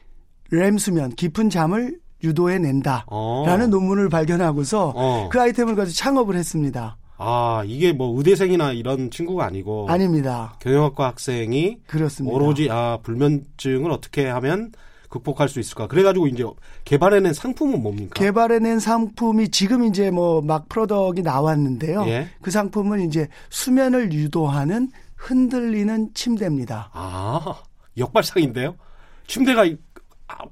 [0.50, 3.66] 렘 수면 깊은 잠을 유도해낸다라는 어.
[3.70, 5.28] 논문을 발견하고서 어.
[5.30, 6.96] 그 아이템을 가지고 창업을 했습니다.
[7.18, 10.56] 아, 이게 뭐 의대생이나 이런 친구가 아니고 아닙니다.
[10.60, 12.34] 경영학과 학생이 그렇습니다.
[12.36, 14.72] 오로지 아, 불면증을 어떻게 하면
[15.08, 15.86] 극복할 수 있을까?
[15.86, 16.44] 그래가지고 이제
[16.84, 18.12] 개발해낸 상품은 뭡니까?
[18.14, 22.04] 개발해낸 상품이 지금 이제 뭐 막 프로덕이 나왔는데요.
[22.08, 22.28] 예?
[22.42, 26.90] 그 상품은 이제 수면을 유도하는 흔들리는 침대입니다.
[26.92, 27.54] 아,
[27.96, 28.74] 역발상인데요?
[29.26, 29.64] 침대가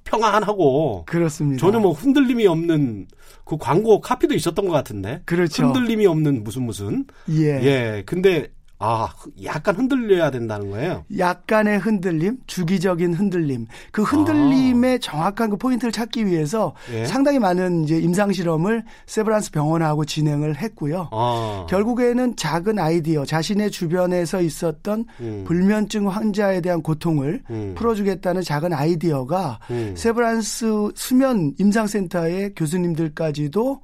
[0.04, 1.60] 평안하고 그렇습니다.
[1.60, 3.06] 전혀 뭐 흔들림이 없는
[3.44, 5.22] 그 광고 카피도 있었던 것 같은데.
[5.24, 5.64] 그렇죠.
[5.64, 7.04] 흔들림이 없는 무슨 무슨.
[7.30, 7.62] 예.
[7.62, 8.02] 예.
[8.06, 9.08] 근데 아,
[9.44, 11.04] 약간 흔들려야 된다는 거예요?
[11.16, 13.66] 약간의 흔들림, 주기적인 흔들림.
[13.92, 14.98] 그 흔들림의 아.
[14.98, 17.06] 정확한 그 포인트를 찾기 위해서 예?
[17.06, 21.08] 상당히 많은 이제 임상 실험을 세브란스 병원하고 진행을 했고요.
[21.12, 21.66] 아.
[21.70, 25.44] 결국에는 작은 아이디어, 자신의 주변에서 있었던 음.
[25.46, 27.74] 불면증 환자에 대한 고통을 음.
[27.76, 29.94] 풀어주겠다는 작은 아이디어가 음.
[29.96, 33.80] 세브란스 수면 임상센터의 교수님들까지도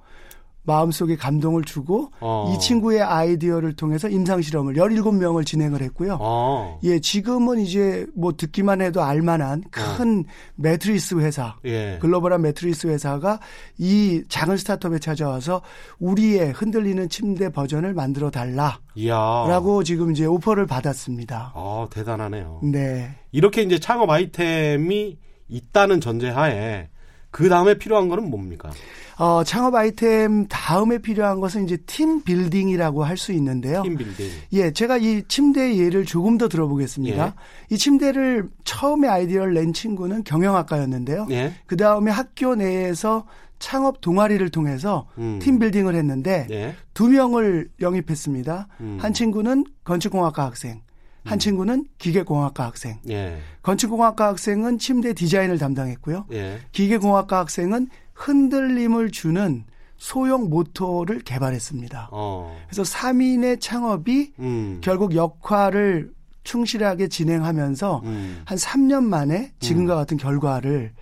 [0.63, 2.53] 마음속에 감동을 주고 어.
[2.53, 6.19] 이 친구의 아이디어를 통해서 임상 실험을 17명을 진행을 했고요.
[6.21, 6.79] 어.
[6.85, 10.33] 예, 지금은 이제 뭐 듣기만 해도 알 만한 큰 어.
[10.57, 11.99] 매트리스 회사, 예.
[12.01, 13.41] 글로벌한 매트리스 회사가
[13.79, 15.63] 이 작은 스타트업에 찾아와서
[15.99, 21.53] 우리의 흔들리는 침대 버전을 만들어 달라라고 지금 이제 오퍼를 받았습니다.
[21.55, 22.61] 아, 대단하네요.
[22.65, 23.17] 네.
[23.33, 25.19] 이렇게 이제 창업 아이템이
[25.49, 26.89] 있다는 전제하에
[27.31, 28.71] 그 다음에 필요한 거는 뭡니까?
[29.19, 33.83] 어, 창업 아이템 다음에 필요한 것은 이제 팀 빌딩이라고 할 수 있는데요.
[33.83, 34.31] 팀 빌딩.
[34.55, 37.27] 예, 제가 이 침대 예를 조금 더 들어보겠습니다.
[37.27, 37.75] 예.
[37.75, 41.27] 이 침대를 처음에 아이디어를 낸 친구는 경영학과였는데요.
[41.31, 41.53] 예.
[41.67, 43.27] 그 다음에 학교 내에서
[43.59, 45.39] 창업 동아리를 통해서 음.
[45.43, 46.75] 팀 빌딩을 했는데 예.
[46.95, 48.69] 두 명을 영입했습니다.
[48.81, 48.99] 음.
[48.99, 50.81] 한 친구는 건축공학과 학생,
[51.25, 51.39] 한 음.
[51.39, 52.99] 친구는 기계공학과 학생.
[53.09, 53.39] 예.
[53.63, 56.27] 건축공학과 학생은 침대 디자인을 담당했고요.
[56.33, 56.61] 예.
[56.73, 59.65] 기계공학과 학생은 흔들림을 주는
[59.97, 62.09] 소형 모터를 개발했습니다.
[62.11, 62.59] 어.
[62.69, 64.81] 그래서 3인의 창업이 음.
[64.83, 68.43] 결국 역할을 충실하게 진행하면서 음.
[68.47, 69.99] 한 3년 만에 지금과 음.
[69.99, 70.93] 같은 결과를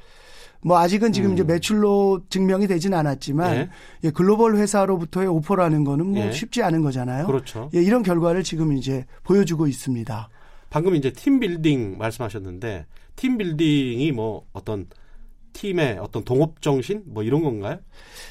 [0.61, 1.35] 뭐 아직은 지금 음.
[1.35, 3.69] 이제 매출로 증명이 되진 않았지만 예.
[4.05, 6.33] 예, 글로벌 회사로부터의 오퍼라는 거는 뭐 예.
[6.33, 7.27] 쉽지 않은 거잖아요.
[7.27, 7.71] 그렇죠.
[7.75, 10.29] 예, 이런 결과를 지금 이제 보여주고 있습니다.
[10.71, 14.87] 방금 이제 팀 빌딩 말씀하셨는데 팀 빌딩이 뭐 어떤
[15.59, 17.79] 팀의 어떤 동업 정신 뭐 이런 건가요?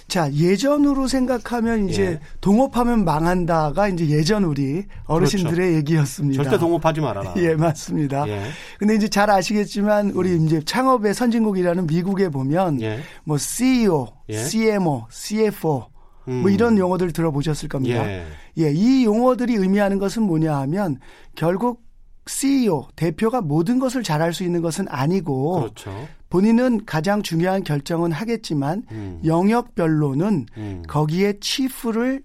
[0.08, 2.20] 자 예전으로 생각하면 이제 예.
[2.40, 5.78] 동업하면 망한다가 이제 예전 우리 어르신들의 그렇죠.
[5.78, 6.44] 얘기였습니다.
[6.44, 7.34] 절대 동업하지 말아라.
[7.44, 8.26] 예 맞습니다.
[8.30, 8.44] 예.
[8.80, 10.46] 근데 이제 잘 아시겠지만 우리 음.
[10.46, 13.00] 이제 창업의 선진국이라는 미국에 보면 예.
[13.26, 14.38] 뭐 CEO, 예.
[14.38, 15.88] CMO, CFO
[16.30, 16.42] 음.
[16.42, 18.10] 뭐 이런 용어들 들어보셨을 겁니다.
[18.10, 18.26] 예.
[18.60, 20.98] 예, 이 용어들이 의미하는 것은 뭐냐 하면
[21.36, 21.86] 결국
[22.28, 26.08] CEO, 대표가 모든 것을 잘할 수 있는 것은 아니고 그렇죠.
[26.30, 29.22] 본인은 가장 중요한 결정은 하겠지만 음.
[29.24, 30.84] 영역별로는 음.
[30.88, 32.22] 거기에 치프를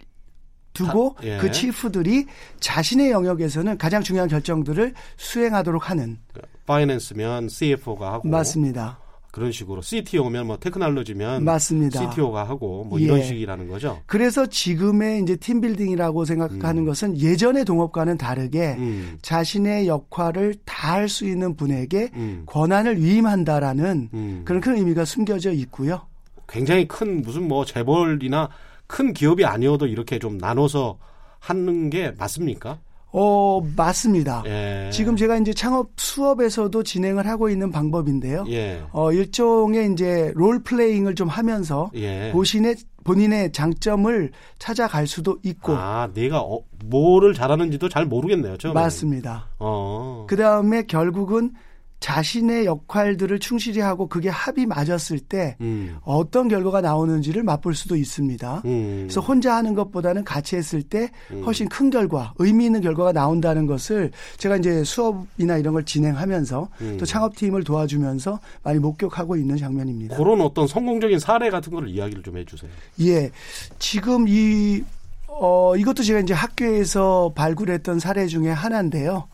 [0.72, 1.38] 두고 다, 예.
[1.38, 2.26] 그 치프들이
[2.60, 6.18] 자신의 영역에서는 가장 중요한 결정들을 수행하도록 하는
[6.66, 9.01] 파이낸스면 CFO가 하고 맞습니다.
[9.32, 11.98] 그런 식으로 CTO면 뭐 테크놀로지면 맞습니다.
[12.10, 13.24] CTO가 하고 뭐 이런 예.
[13.24, 14.00] 식이라는 거죠.
[14.06, 16.86] 그래서 지금의 이제 팀 빌딩이라고 생각하는 음.
[16.86, 19.18] 것은 예전의 동업과는 다르게 음.
[19.22, 22.42] 자신의 역할을 다 할 수 있는 분에게 음.
[22.46, 24.42] 권한을 위임한다라는 음.
[24.44, 26.02] 그런 큰 의미가 숨겨져 있고요.
[26.46, 28.50] 굉장히 큰 무슨 뭐 재벌이나
[28.86, 30.98] 큰 기업이 아니어도 이렇게 좀 나눠서
[31.38, 32.78] 하는 게 맞습니까?
[33.12, 34.42] 어, 맞습니다.
[34.46, 34.90] 예.
[34.90, 38.46] 지금 제가 이제 창업 수업에서도 진행을 하고 있는 방법인데요.
[38.48, 38.83] 예.
[38.92, 42.33] 어, 일종의 이제 롤 플레잉을 좀 하면서 예.
[42.33, 45.75] 본인의 본인의 장점을 찾아갈 수도 있고.
[45.75, 48.57] 아, 내가 어, 뭐를 잘하는지도 잘 모르겠네요.
[48.57, 48.75] 처음에.
[48.75, 49.48] 맞습니다.
[49.59, 50.27] 어.
[50.29, 51.53] 그 다음에 결국은
[52.02, 55.96] 자신의 역할들을 충실히 하고 그게 합이 맞았을 때 음.
[56.02, 58.62] 어떤 결과가 나오는지를 맛볼 수도 있습니다.
[58.64, 59.04] 음.
[59.04, 61.44] 그래서 혼자 하는 것보다는 같이 했을 때 음.
[61.44, 66.96] 훨씬 큰 결과, 의미 있는 결과가 나온다는 것을 제가 이제 수업이나 이런 걸 진행하면서 음.
[66.98, 70.16] 또 창업팀을 도와주면서 많이 목격하고 있는 장면입니다.
[70.16, 72.70] 그런 어떤 성공적인 사례 같은 걸 이야기를 좀 해주세요.
[73.02, 73.30] 예.
[73.78, 74.82] 지금 이,
[75.28, 79.28] 어, 이것도 제가 이제 학교에서 발굴했던 사례 중에 하나인데요.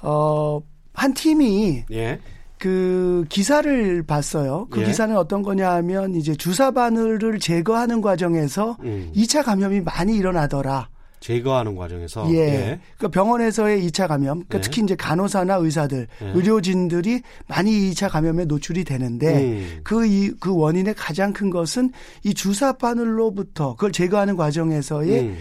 [0.00, 0.60] 어,
[0.98, 2.18] 한 팀이 예.
[2.58, 4.66] 그 기사를 봤어요.
[4.68, 4.84] 그 예.
[4.86, 9.12] 기사는 어떤 거냐 하면 이제 주사 바늘을 제거하는 과정에서 음.
[9.14, 10.88] 2차 감염이 많이 일어나더라.
[11.20, 12.36] 제거하는 과정에서 예.
[12.36, 12.80] 예.
[12.96, 14.60] 그러니까 병원에서의 2차 감염, 그러니까 예.
[14.60, 16.26] 특히 이제 간호사나 의사들, 예.
[16.32, 19.80] 의료진들이 많이 2차 감염에 노출이 되는데 음.
[19.82, 21.92] 그, 이, 그 원인의 가장 큰 것은
[22.24, 25.36] 이 주사 바늘로부터 그걸 제거하는 과정에서의 음.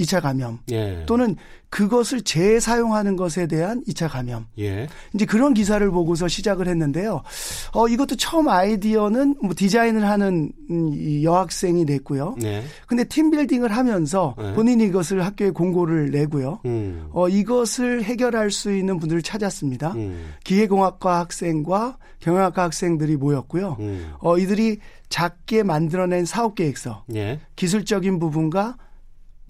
[0.00, 1.04] 2차 감염 예.
[1.06, 1.36] 또는
[1.70, 4.46] 그것을 재사용하는 것에 대한 2차 감염.
[4.58, 4.86] 예.
[5.14, 7.22] 이제 그런 기사를 보고서 시작을 했는데요.
[7.72, 12.36] 어 이것도 처음 아이디어는 뭐 디자인을 하는 이 여학생이 냈고요.
[12.40, 12.62] 네.
[12.86, 14.54] 근데 팀 빌딩을 하면서 네.
[14.54, 16.60] 본인이 이것을 학교에 공고를 내고요.
[16.64, 17.08] 음.
[17.12, 19.92] 어 이것을 해결할 수 있는 분들을 찾았습니다.
[19.94, 20.32] 음.
[20.44, 23.76] 기계공학과 학생과 경영학과 학생들이 모였고요.
[23.80, 24.12] 음.
[24.20, 24.78] 어 이들이
[25.08, 27.40] 작게 만들어낸 사업 계획서, 예.
[27.54, 28.76] 기술적인 부분과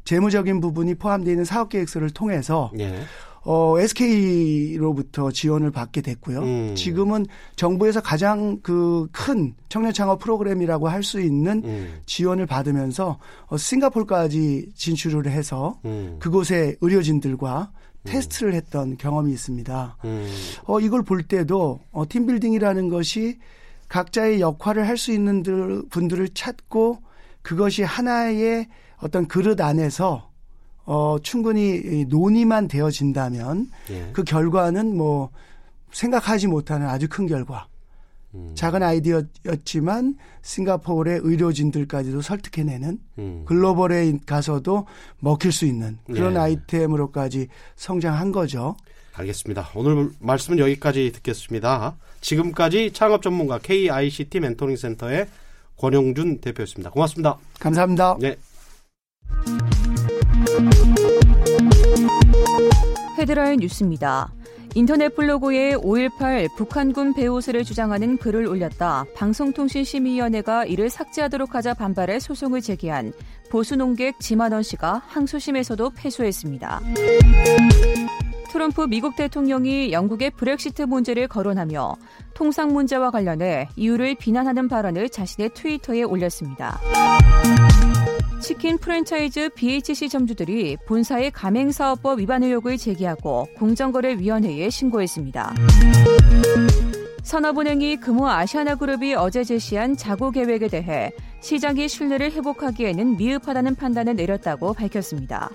[0.06, 3.02] 재무적인 부분이 포함되어 있는 사업 계획서를 통해서 예.
[3.48, 6.40] 어, SK로부터 지원을 받게 됐고요.
[6.40, 6.74] 음.
[6.74, 12.00] 지금은 정부에서 가장 그 큰 청년 창업 프로그램이라고 할 수 있는 음.
[12.06, 16.16] 지원을 받으면서 어, 싱가폴까지 진출을 해서 음.
[16.18, 18.02] 그곳의 의료진들과 음.
[18.04, 19.96] 테스트를 했던 경험이 있습니다.
[20.04, 20.28] 음.
[20.64, 23.38] 어, 이걸 볼 때도 어, 팀빌딩이라는 것이
[23.88, 25.44] 각자의 역할을 할 수 있는
[25.90, 26.98] 분들을 찾고
[27.42, 28.66] 그것이 하나의
[28.98, 30.30] 어떤 그릇 안에서
[30.84, 34.10] 어, 충분히 논의만 되어진다면 예.
[34.12, 35.30] 그 결과는 뭐
[35.92, 37.66] 생각하지 못하는 아주 큰 결과.
[38.34, 38.52] 음.
[38.54, 43.44] 작은 아이디어였지만 싱가포르의 의료진들까지도 설득해내는 음.
[43.46, 44.86] 글로벌에 가서도
[45.18, 46.38] 먹힐 수 있는 그런 예.
[46.38, 48.76] 아이템으로까지 성장한 거죠.
[49.14, 49.70] 알겠습니다.
[49.74, 51.96] 오늘 말씀은 여기까지 듣겠습니다.
[52.20, 55.26] 지금까지 창업 전문가 KICT 멘토링 센터의
[55.78, 56.90] 권용준 대표였습니다.
[56.90, 57.38] 고맙습니다.
[57.58, 58.16] 감사합니다.
[58.20, 58.36] 네.
[63.18, 64.32] 헤드라인 뉴스입니다.
[64.74, 73.14] 인터넷 블로그에 5.18 북한군 배후설을 주장하는 글을 올렸다 방송통신심의위원회가 이를 삭제하도록 하자 반발해 소송을 제기한
[73.50, 76.80] 보수농객 지만원 씨가 항소심에서도 패소했습니다.
[78.48, 81.96] 트럼프 미국 대통령이 영국의 브렉시트 문제를 거론하며
[82.34, 86.80] 통상 문제와 관련해 이유를 비난하는 발언을 자신의 트위터에 올렸습니다.
[88.40, 95.54] 치킨 프랜차이즈 BHC 점주들이 본사의 가맹사업법 위반 의혹을 제기하고 공정거래위원회에 신고했습니다.
[97.22, 105.50] 산업은행이 금호 아시아나그룹이 어제 제시한 자구 계획에 대해 시장이 신뢰를 회복하기에는 미흡하다는 판단을 내렸다고 밝혔습니다.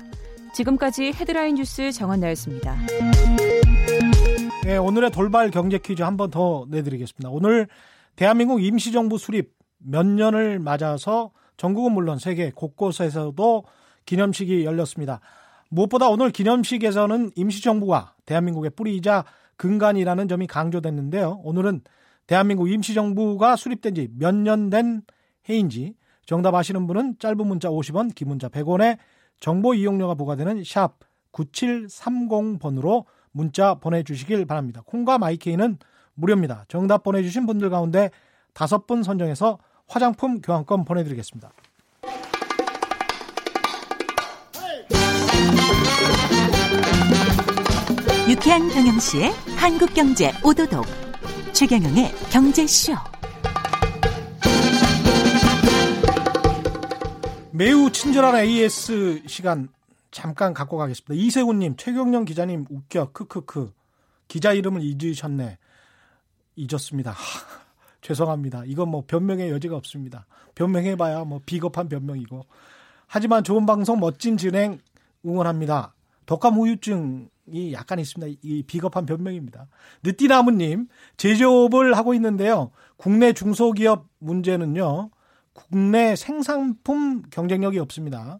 [0.61, 2.77] 지금까지 헤드라인 뉴스 정원나였습니다.
[4.63, 7.29] 네, 오늘의 돌발 경제 퀴즈 한 번 더 내드리겠습니다.
[7.29, 7.67] 오늘
[8.15, 13.63] 대한민국 임시정부 수립 몇 년을 맞아서 전국은 물론 세계 곳곳에서도
[14.05, 15.19] 기념식이 열렸습니다.
[15.69, 19.25] 무엇보다 오늘 기념식에서는 임시정부가 대한민국의 뿌리이자
[19.57, 21.41] 근간이라는 점이 강조됐는데요.
[21.43, 21.81] 오늘은
[22.27, 25.01] 대한민국 임시정부가 수립된 지 몇 년 된
[25.49, 25.95] 해인지
[26.25, 28.97] 정답 아시는 분은 짧은 문자 50원, 긴 문자 100원에
[29.41, 30.99] 정보 이용료가 부과되는 샵
[31.33, 34.81] 9730번으로 문자 보내주시길 바랍니다.
[34.85, 35.77] 콩과 마이케이는
[36.13, 36.63] 무료입니다.
[36.69, 38.11] 정답 보내주신 분들 가운데
[38.53, 41.51] 다섯 분 선정해서 화장품 교환권 보내드리겠습니다.
[48.29, 50.85] 유쾌한 경영시의 한국경제 오도독
[51.53, 52.93] 최경영의 경제쇼
[57.53, 59.67] 매우 친절한 AS 시간
[60.09, 61.13] 잠깐 갖고 가겠습니다.
[61.13, 63.73] 이세훈님, 최경영 기자님 웃겨 크크크
[64.29, 65.57] 기자 이름을 잊으셨네.
[66.55, 67.13] 잊었습니다.
[67.99, 68.63] 죄송합니다.
[68.65, 70.25] 이건 뭐 변명의 여지가 없습니다.
[70.55, 72.45] 변명해봐야 뭐 비겁한 변명이고.
[73.07, 74.79] 하지만 좋은 방송, 멋진 진행
[75.25, 75.93] 응원합니다.
[76.25, 78.39] 독감 후유증이 약간 있습니다.
[78.41, 79.67] 이 비겁한 변명입니다.
[80.03, 80.87] 느띠나무님,
[81.17, 82.71] 제조업을 하고 있는데요.
[82.95, 85.09] 국내 중소기업 문제는요.
[85.53, 88.39] 국내 생산품 경쟁력이 없습니다.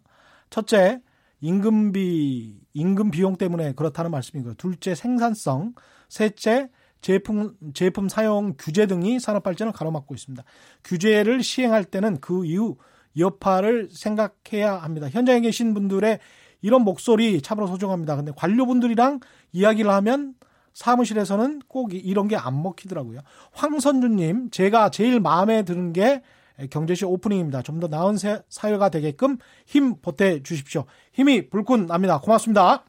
[0.50, 1.00] 첫째,
[1.40, 4.54] 임금비, 임금 비용 때문에 그렇다는 말씀이고요.
[4.54, 5.74] 둘째, 생산성.
[6.08, 6.68] 셋째,
[7.00, 10.44] 제품, 제품 사용 규제 등이 산업 발전을 가로막고 있습니다.
[10.84, 12.76] 규제를 시행할 때는 그 이후
[13.18, 15.08] 여파를 생각해야 합니다.
[15.08, 16.18] 현장에 계신 분들의
[16.60, 18.16] 이런 목소리 참으로 소중합니다.
[18.16, 19.20] 근데 관료분들이랑
[19.52, 20.34] 이야기를 하면
[20.74, 23.20] 사무실에서는 꼭 이런 게 안 먹히더라고요.
[23.52, 26.22] 황선주님, 제가 제일 마음에 드는 게
[26.70, 27.62] 경제쇼 오프닝입니다.
[27.62, 28.16] 좀 더 나은
[28.48, 30.84] 사회가 되게끔 힘 보태 주십시오.
[31.12, 32.18] 힘이 불끈 납니다.
[32.20, 32.84] 고맙습니다.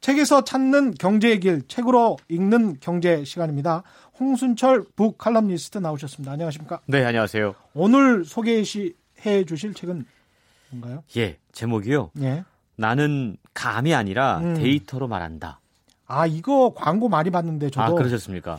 [0.00, 3.82] 책에서 찾는 경제의 길, 책으로 읽는 경제 시간입니다.
[4.18, 6.32] 홍순철 북 칼럼니스트 나오셨습니다.
[6.32, 6.80] 안녕하십니까?
[6.86, 7.54] 네, 안녕하세요.
[7.74, 10.04] 오늘 소개해 주실 책은
[10.70, 11.04] 뭔가요?
[11.16, 12.10] 예, 제목이요.
[12.20, 12.44] 예.
[12.76, 14.54] 나는 감이 아니라 음.
[14.54, 15.60] 데이터로 말한다.
[16.06, 17.82] 아, 이거 광고 많이 봤는데 저도.
[17.82, 18.58] 아, 그러셨습니까?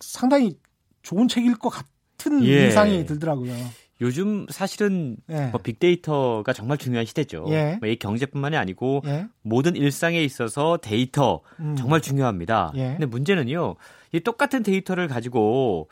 [0.00, 0.58] 상당히
[1.02, 2.66] 좋은 책일 것 같은 예.
[2.66, 3.52] 인상이 들더라고요.
[4.00, 5.46] 요즘 사실은 예.
[5.46, 7.46] 뭐 빅데이터가 정말 중요한 시대죠.
[7.50, 7.78] 예.
[7.80, 9.26] 뭐 이 경제뿐만이 아니고 예.
[9.42, 11.76] 모든 일상에 있어서 데이터 음.
[11.76, 12.72] 정말 중요합니다.
[12.76, 12.88] 예.
[12.90, 13.76] 근데 문제는요,
[14.12, 15.88] 이 똑같은 데이터를 가지고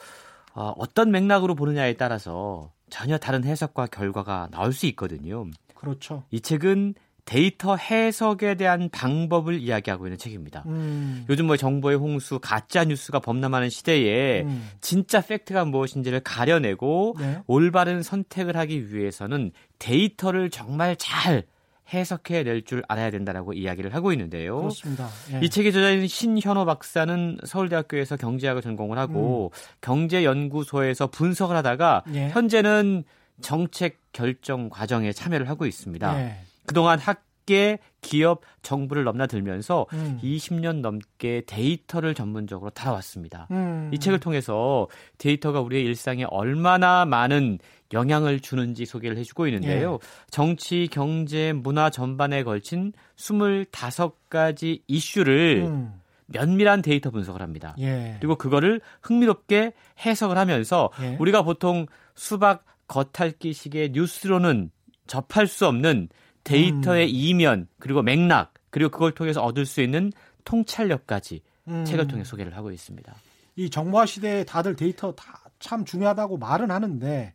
[0.55, 5.47] 어, 어떤 맥락으로 보느냐에 따라서 전혀 다른 해석과 결과가 나올 수 있거든요.
[5.75, 6.25] 그렇죠.
[6.31, 10.65] 이 책은 데이터 해석에 대한 방법을 이야기하고 있는 책입니다.
[10.67, 11.25] 음.
[11.29, 14.69] 요즘 뭐 정보의 홍수, 가짜 뉴스가 범람하는 시대에 음.
[14.81, 17.39] 진짜 팩트가 무엇인지를 가려내고 네.
[17.47, 21.45] 올바른 선택을 하기 위해서는 데이터를 정말 잘
[21.93, 24.59] 해석해 낼 줄 알아야 된다라고 이야기를 하고 있는데요.
[24.59, 25.09] 그렇습니다.
[25.33, 25.41] 예.
[25.43, 29.77] 이 책의 저자인 신현호 박사는 서울대학교에서 경제학을 전공을 하고 음.
[29.83, 32.29] 경제연구소에서 분석을 하다가 예.
[32.31, 33.05] 현재는
[33.41, 36.21] 정책 결정 과정에 참여를 하고 있습니다.
[36.21, 36.37] 예.
[36.67, 40.21] 그동안 학계, 기업, 정부를 넘나들면서 음.
[40.23, 43.49] 20년 넘게 데이터를 전문적으로 다뤄왔습니다.
[43.51, 43.91] 음.
[43.93, 47.59] 이 책을 통해서 데이터가 우리의 일상에 얼마나 많은
[47.93, 49.95] 영향을 주는지 소개를 해주고 있는데요.
[49.95, 49.99] 예.
[50.31, 56.01] 정치, 경제, 문화 전반에 걸친 25가지 이슈를 음.
[56.27, 57.75] 면밀한 데이터 분석을 합니다.
[57.79, 58.17] 예.
[58.19, 59.73] 그리고 그거를 흥미롭게
[60.05, 61.17] 해석을 하면서 예.
[61.21, 64.71] 우리가 보통 수박 겉핥기식의 뉴스로는
[65.07, 66.09] 접할 수 없는
[66.45, 67.11] 데이터의 음.
[67.15, 70.13] 이면 그리고 맥락 그리고 그걸 통해서 얻을 수 있는
[70.45, 71.85] 통찰력까지 음.
[71.85, 73.15] 책을 통해 소개를 하고 있습니다.
[73.57, 77.33] 이 정보화 시대에 다들 데이터 다 참 중요하다고 말은 하는데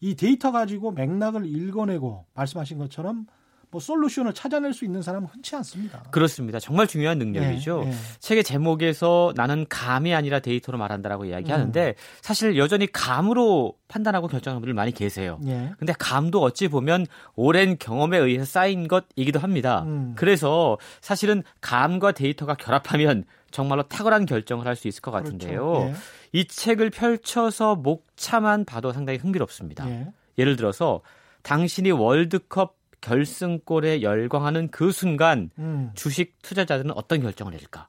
[0.00, 3.26] 이 데이터 가지고 맥락을 읽어내고 말씀하신 것처럼
[3.70, 6.02] 뭐 솔루션을 찾아낼 수 있는 사람은 흔치 않습니다.
[6.10, 6.58] 그렇습니다.
[6.60, 7.80] 정말 중요한 능력이죠.
[7.80, 7.96] 네, 네.
[8.20, 11.94] 책의 제목에서 나는 감이 아니라 데이터로 말한다라고 이야기하는데 음.
[12.22, 15.38] 사실 여전히 감으로 판단하고 결정하는 분들 많이 계세요.
[15.42, 15.72] 네.
[15.78, 19.82] 근데 감도 어찌 보면 오랜 경험에 의해서 쌓인 것이기도 합니다.
[19.86, 20.14] 음.
[20.16, 25.24] 그래서 사실은 감과 데이터가 결합하면 정말로 탁월한 결정을 할 수 있을 것 그렇죠.
[25.32, 25.70] 같은데요.
[25.70, 25.94] 그렇죠.
[26.32, 29.88] 이 책을 펼쳐서 목차만 봐도 상당히 흥미롭습니다.
[29.88, 30.06] 예.
[30.38, 31.00] 예를 들어서
[31.42, 35.90] 당신이 월드컵 결승골에 열광하는 그 순간 음.
[35.94, 37.88] 주식 투자자들은 어떤 결정을 내릴까?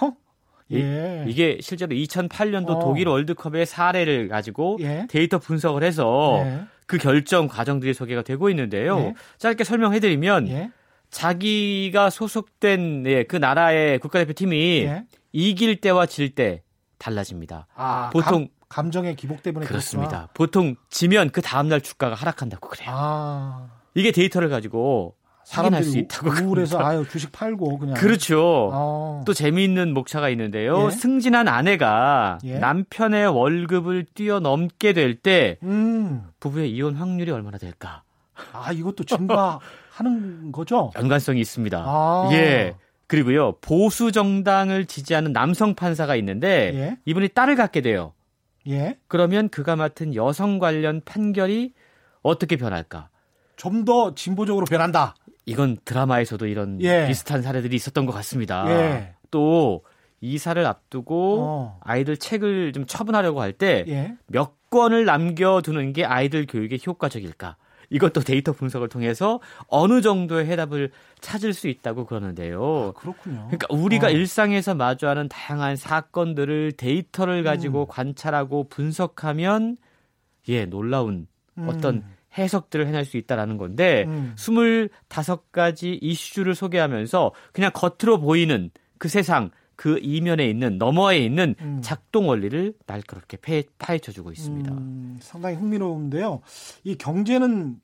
[0.00, 0.12] 어?
[0.72, 1.24] 예.
[1.26, 2.78] 이, 게 실제로 2008년도 어.
[2.78, 5.06] 독일 월드컵의 사례를 가지고 예.
[5.08, 6.60] 데이터 분석을 해서 예.
[6.86, 8.98] 그 결정 과정들이 소개가 되고 있는데요.
[8.98, 9.14] 예.
[9.38, 10.70] 짧게 설명해드리면 예.
[11.10, 15.04] 자기가 소속된 예, 그 나라의 국가대표팀이 예.
[15.32, 16.62] 이길 때와 질 때
[16.98, 17.66] 달라집니다.
[17.74, 20.08] 아, 보통 감, 정의 기복 때문에 그렇습니다.
[20.08, 20.30] 그렇구나.
[20.34, 22.90] 보통 지면 그 다음날 주가가 하락한다고 그래요.
[22.92, 23.77] 아.
[23.98, 25.14] 이게 데이터를 가지고
[25.50, 26.30] 확인할 수 있다고.
[26.44, 27.94] 우울해서 아유 주식 팔고 그냥.
[27.94, 28.70] 그렇죠.
[28.72, 29.22] 어.
[29.26, 30.86] 또 재미있는 목차가 있는데요.
[30.86, 30.90] 예?
[30.90, 32.58] 승진한 아내가 예?
[32.58, 36.24] 남편의 월급을 뛰어넘게 될때 음.
[36.40, 38.02] 부부의 이혼 확률이 얼마나 될까?
[38.52, 40.90] 아 이것도 증가하는 거죠?
[40.96, 41.82] 연관성이 있습니다.
[41.84, 42.28] 아.
[42.32, 42.74] 예.
[43.06, 46.98] 그리고요 보수 정당을 지지하는 남성 판사가 있는데 예?
[47.06, 48.12] 이분이 딸을 갖게 돼요.
[48.68, 48.98] 예?
[49.08, 51.72] 그러면 그가 맡은 여성 관련 판결이
[52.22, 53.08] 어떻게 변할까?
[53.58, 55.14] 좀 더 진보적으로 변한다.
[55.44, 57.06] 이건 드라마에서도 이런 예.
[57.06, 58.64] 비슷한 사례들이 있었던 것 같습니다.
[58.68, 59.14] 예.
[59.30, 59.82] 또
[60.20, 61.80] 이사를 앞두고 어.
[61.82, 64.16] 아이들 책을 좀 처분하려고 할 때몇 예.
[64.70, 67.56] 권을 남겨두는 게 아이들 교육에 효과적일까?
[67.90, 70.90] 이것도 데이터 분석을 통해서 어느 정도의 해답을
[71.20, 72.92] 찾을 수 있다고 그러는데요.
[72.94, 73.46] 아, 그렇군요.
[73.48, 74.10] 그러니까 우리가 어.
[74.10, 77.86] 일상에서 마주하는 다양한 사건들을 데이터를 가지고 음.
[77.88, 79.78] 관찰하고 분석하면
[80.48, 81.68] 예, 놀라운 음.
[81.68, 82.04] 어떤
[82.36, 84.34] 해석들을 해낼 수 있다라는 건데 음.
[84.36, 91.80] 25가지 이슈를 소개하면서 그냥 겉으로 보이는 그 세상 그 이면에 있는 너머에 있는 음.
[91.82, 93.38] 작동 원리를 날카롭게
[93.78, 94.72] 파헤쳐 주고 있습니다.
[94.72, 96.40] 음, 상당히 흥미로운데요.
[96.84, 97.80] 이 경제는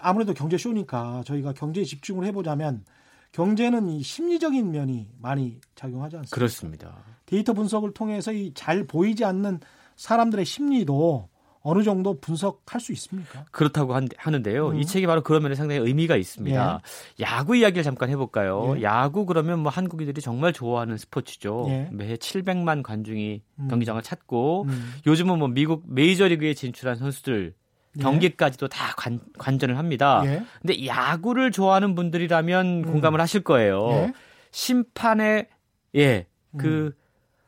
[0.00, 2.84] 아무래도 경제 쇼니까 저희가 경제에 집중을 해보자면
[3.30, 6.34] 경제는 이 심리적인 면이 많이 작용하지 않습니까?
[6.34, 6.96] 그렇습니다.
[7.26, 9.60] 데이터 분석을 통해서 이 잘 보이지 않는
[9.96, 11.28] 사람들의 심리도
[11.62, 13.44] 어느 정도 분석할 수 있습니까?
[13.50, 14.70] 그렇다고 하는데요.
[14.70, 14.78] 음.
[14.78, 16.80] 이 책이 바로 그런 면에 상당히 의미가 있습니다.
[17.20, 17.24] 예.
[17.24, 18.74] 야구 이야기를 잠깐 해볼까요?
[18.78, 18.82] 예.
[18.82, 21.66] 야구 그러면 뭐 한국인들이 정말 좋아하는 스포츠죠.
[21.68, 21.88] 예.
[21.92, 23.68] 매해 700만 관중이 음.
[23.68, 24.94] 경기장을 찾고 음.
[25.06, 27.54] 요즘은 뭐 미국 메이저리그에 진출한 선수들
[27.98, 28.02] 예.
[28.02, 30.22] 경기까지도 다 관, 관전을 합니다.
[30.24, 30.42] 예.
[30.60, 32.82] 근데 야구를 좋아하는 분들이라면 음.
[32.92, 33.88] 공감을 하실 거예요.
[33.90, 34.12] 예.
[34.50, 35.48] 심판의
[35.94, 36.92] 예, 그 음.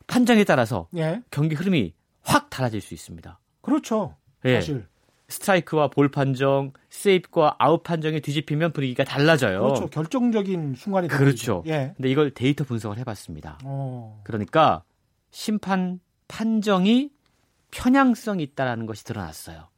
[0.07, 0.89] 판정에 따라서
[1.31, 3.39] 경기 흐름이 확 달라질 수 있습니다.
[3.65, 4.17] 그렇죠.
[4.45, 4.55] 예.
[4.55, 4.87] 사실.
[5.29, 9.63] 스트라이크와 볼 판정, 세이프와 아웃 판정이 뒤집히면 분위기가 달라져요.
[9.63, 9.87] 그렇죠.
[9.89, 11.09] 결정적인 순간이.
[11.09, 11.63] 그렇죠.
[11.67, 11.95] 예.
[11.97, 13.59] 근데 이걸 데이터 분석을 해봤습니다.
[13.65, 14.21] 어.
[14.25, 14.85] 그러니까
[15.31, 15.99] 심판
[16.29, 17.11] 판정이
[17.71, 19.69] 편향성이 있다라는 것이 드러났어요.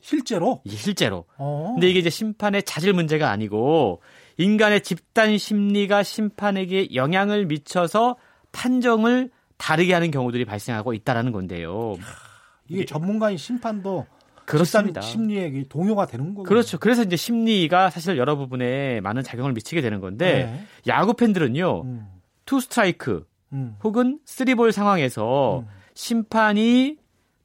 [0.00, 0.62] 실제로?
[0.66, 1.26] 실제로.
[1.36, 1.72] 어.
[1.74, 4.02] 근데 이게 이제 심판의 자질 문제가 아니고
[4.38, 8.16] 인간의 집단 심리가 심판에게 영향을 미쳐서
[8.52, 11.96] 판정을 다르게 하는 경우들이 발생하고 있다라는 건데요.
[12.70, 14.06] 이게 전문가인 심판도
[14.46, 15.00] 그렇습니다.
[15.00, 16.48] 심리에 동요가 되는 거죠.
[16.48, 16.78] 그렇죠.
[16.78, 20.66] 그래서 이제 심리가 사실 여러 부분에 많은 작용을 미치게 되는 건데 네.
[20.86, 21.82] 야구 팬들은요.
[21.82, 22.08] 음.
[22.46, 23.76] 투 스트라이크 음.
[23.84, 25.66] 혹은 쓰리볼 상황에서 음.
[25.94, 26.96] 심판이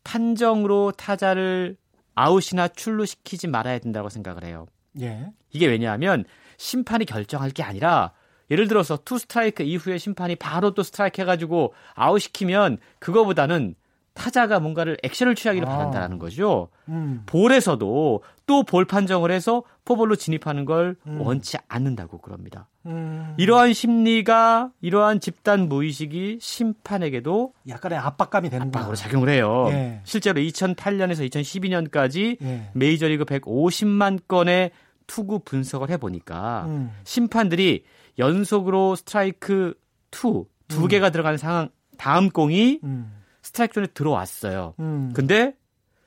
[0.03, 1.77] 판정으로 타자를
[2.15, 4.65] 아웃이나 출루 시키지 말아야 된다고 생각을 해요.
[5.01, 5.27] 예.
[5.51, 6.23] 이게 왜냐하면
[6.57, 8.13] 심판이 결정할 게 아니라
[8.49, 13.75] 예를 들어서 투 스트라이크 이후에 심판이 바로 또 스트라이크 해가지고 아웃 시키면 그거보다는
[14.15, 15.71] 타자가 뭔가를 액션을 취하기를 아.
[15.71, 16.69] 바란다는 거죠.
[16.87, 17.21] 음.
[17.27, 21.21] 볼에서도 또 볼 판정을 해서 포볼로 진입하는 걸 음.
[21.21, 22.67] 원치 않는다고 그럽니다.
[22.85, 23.33] 음.
[23.37, 29.67] 이러한 심리가 이러한 집단 무의식이 심판에게도 약간의 압박감이 되는 압박으로 작용을 해요.
[29.71, 30.01] 예.
[30.03, 32.69] 실제로 2008년에서 2012년까지 예.
[32.73, 34.71] 메이저리그 150만 건의
[35.07, 36.91] 투구 분석을 해보니까 음.
[37.03, 37.83] 심판들이
[38.17, 39.73] 연속으로 스트라이크
[40.11, 40.87] 2, 두 음.
[40.87, 43.14] 개가 들어가는 상황 다음 공이 음.
[43.45, 44.73] 스트라이크 존에 들어왔어요.
[44.79, 45.11] 음.
[45.13, 45.53] 근데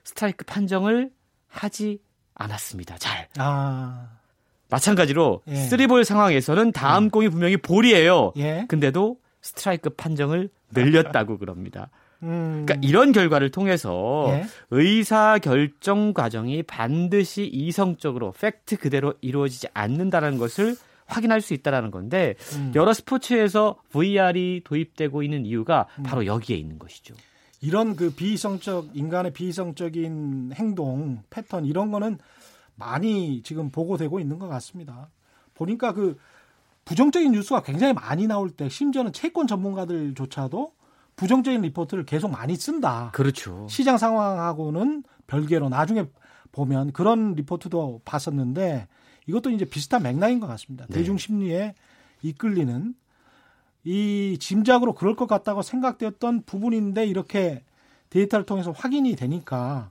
[0.03, 1.11] 스트라이크 판정을
[1.47, 2.01] 하지
[2.35, 2.99] 않았습니다.
[2.99, 3.29] 잘.
[3.39, 4.09] 아.
[4.69, 5.55] 마찬가지로 예.
[5.55, 7.11] 쓰리볼 상황에서는 다음 음.
[7.11, 8.33] 공이 분명히 볼이에요.
[8.39, 8.67] 예.
[8.69, 11.91] 근데도 스트라이크 판정을 늘렸다고 그럽니다.
[12.25, 12.65] 음.
[12.67, 14.45] 그러니까 이런 결과를 통해서 예.
[14.73, 20.75] 의사 결정 과정이 반드시 이성적으로 팩트 그대로 이루어지지 않는다는 것을
[21.09, 22.73] 확인할 수 있다라는 건데 음.
[22.75, 26.05] 여러 스포츠에서 VR이 도입되고 있는 이유가 음.
[26.05, 27.15] 바로 여기에 있는 것이죠.
[27.61, 32.19] 이런 그 비이성적 인간의 비이성적인 행동 패턴 이런 거는
[32.77, 35.09] 많이 지금 보고되고 있는 것 같습니다.
[35.55, 36.17] 보니까 그
[36.85, 40.73] 부정적인 뉴스가 굉장히 많이 나올 때 심지어는 채권 전문가들조차도
[41.17, 43.11] 부정적인 리포트를 계속 많이 쓴다.
[43.13, 43.67] 그렇죠.
[43.69, 46.07] 시장 상황하고는 별개로 나중에
[46.53, 48.87] 보면 그런 리포트도 봤었는데
[49.29, 50.87] 이것도 이제 비슷한 맥락인 것 같습니다.
[50.87, 50.95] 네.
[50.95, 51.75] 대중 심리에
[52.23, 52.95] 이끌리는
[53.85, 57.63] 이 짐작으로 그럴 것 같다고 생각되었던 부분인데 이렇게
[58.11, 59.91] 데이터를 통해서 확인이 되니까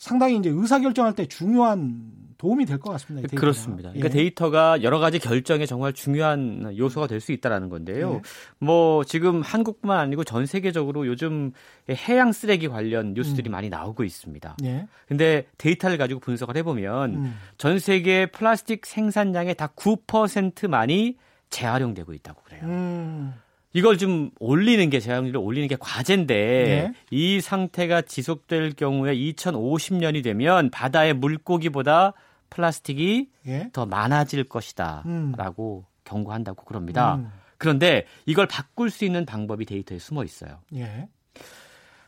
[0.00, 3.28] 상당히 이제 의사 결정할 때 중요한 도움이 될 것 같습니다.
[3.36, 3.90] 그렇습니다.
[3.90, 4.10] 그러니까 예.
[4.10, 8.14] 데이터가 여러 가지 결정에 정말 중요한 요소가 될 수 있다라는 건데요.
[8.14, 8.20] 예.
[8.64, 11.52] 뭐 지금 한국뿐만 아니고 전 세계적으로 요즘
[11.90, 13.52] 해양 쓰레기 관련 뉴스들이 음.
[13.52, 14.56] 많이 나오고 있습니다.
[14.64, 14.86] 예.
[15.06, 17.36] 근데 데이터를 가지고 분석을 해보면 음.
[17.58, 21.18] 전 세계 플라스틱 생산량의 다 9%만이
[21.50, 22.62] 재활용되고 있다고 그래요.
[22.64, 23.34] 음.
[23.72, 26.94] 이걸 좀 올리는 게 재활용률을 올리는 게 과제인데 네.
[27.10, 32.14] 이 상태가 지속될 경우에 2050년이 되면 바다의 물고기보다
[32.50, 33.70] 플라스틱이 예?
[33.72, 35.90] 더 많아질 것이다라고 음.
[36.04, 37.16] 경고한다고 그럽니다.
[37.16, 37.30] 음.
[37.58, 40.58] 그런데 이걸 바꿀 수 있는 방법이 데이터에 숨어 있어요.
[40.74, 41.08] 예.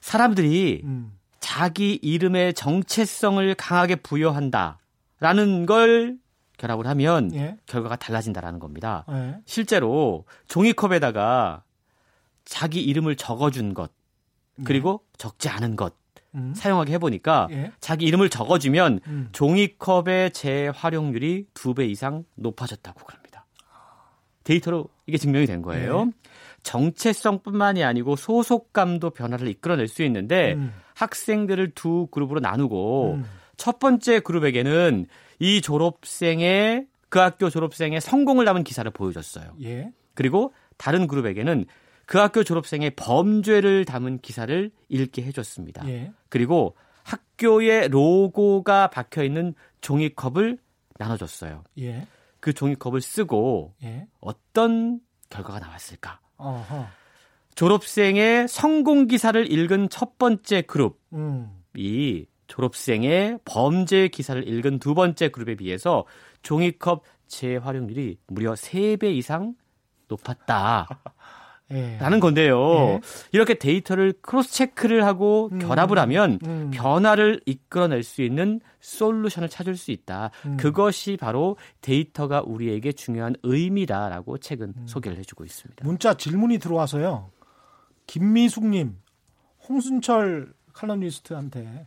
[0.00, 1.12] 사람들이 음.
[1.38, 6.16] 자기 이름의 정체성을 강하게 부여한다라는 걸
[6.58, 7.56] 결합을 하면 예.
[7.66, 9.04] 결과가 달라진다라는 겁니다.
[9.10, 9.36] 예.
[9.46, 11.64] 실제로 종이컵에다가
[12.44, 13.90] 자기 이름을 적어준 것
[14.64, 15.18] 그리고 예.
[15.18, 15.94] 적지 않은 것
[16.34, 16.54] 음.
[16.54, 17.72] 사용하게 해보니까 예.
[17.80, 19.28] 자기 이름을 적어주면 음.
[19.32, 23.46] 종이컵의 재활용률이 두 배 이상 높아졌다고 그럽니다.
[24.44, 26.06] 데이터로 이게 증명이 된 거예요.
[26.08, 26.12] 예.
[26.62, 30.72] 정체성뿐만이 아니고 소속감도 변화를 이끌어낼 수 있는데 음.
[30.94, 33.24] 학생들을 두 그룹으로 나누고 음.
[33.56, 35.06] 첫 번째 그룹에게는
[35.38, 39.54] 이 졸업생의 그 학교 졸업생의 성공을 담은 기사를 보여줬어요.
[39.62, 39.92] 예.
[40.14, 41.66] 그리고 다른 그룹에게는
[42.06, 45.88] 그 학교 졸업생의 범죄를 담은 기사를 읽게 해줬습니다.
[45.88, 46.12] 예.
[46.28, 50.58] 그리고 학교의 로고가 박혀 있는 종이컵을
[50.98, 51.64] 나눠줬어요.
[51.78, 52.06] 예.
[52.40, 54.06] 그 종이컵을 쓰고 예.
[54.20, 56.20] 어떤 결과가 나왔을까?
[56.36, 56.86] 어허.
[57.54, 61.62] 졸업생의 성공 기사를 읽은 첫 번째 그룹이 음.
[62.52, 66.04] 졸업생의 범죄 기사를 읽은 두 번째 그룹에 비해서
[66.42, 69.54] 종이컵 재활용률이 무려 3배 이상
[70.08, 70.86] 높았다.
[71.70, 71.96] 예.
[71.98, 72.60] 라는 건데요.
[72.60, 73.00] 예.
[73.32, 75.60] 이렇게 데이터를 cross check를 하고 음.
[75.60, 76.70] 결합을 하면 음.
[76.74, 80.30] 변화를 이끌어낼 수 있는 솔루션을 찾을 수 있다.
[80.44, 80.58] 음.
[80.58, 84.86] 그것이 바로 데이터가 우리에게 중요한 의미다라고 책은 음.
[84.86, 85.86] 소개를 해주고 있습니다.
[85.86, 87.30] 문자 질문이 들어와서요.
[88.06, 88.98] 김미숙님,
[89.66, 91.86] 홍순철 칼럼니스트한테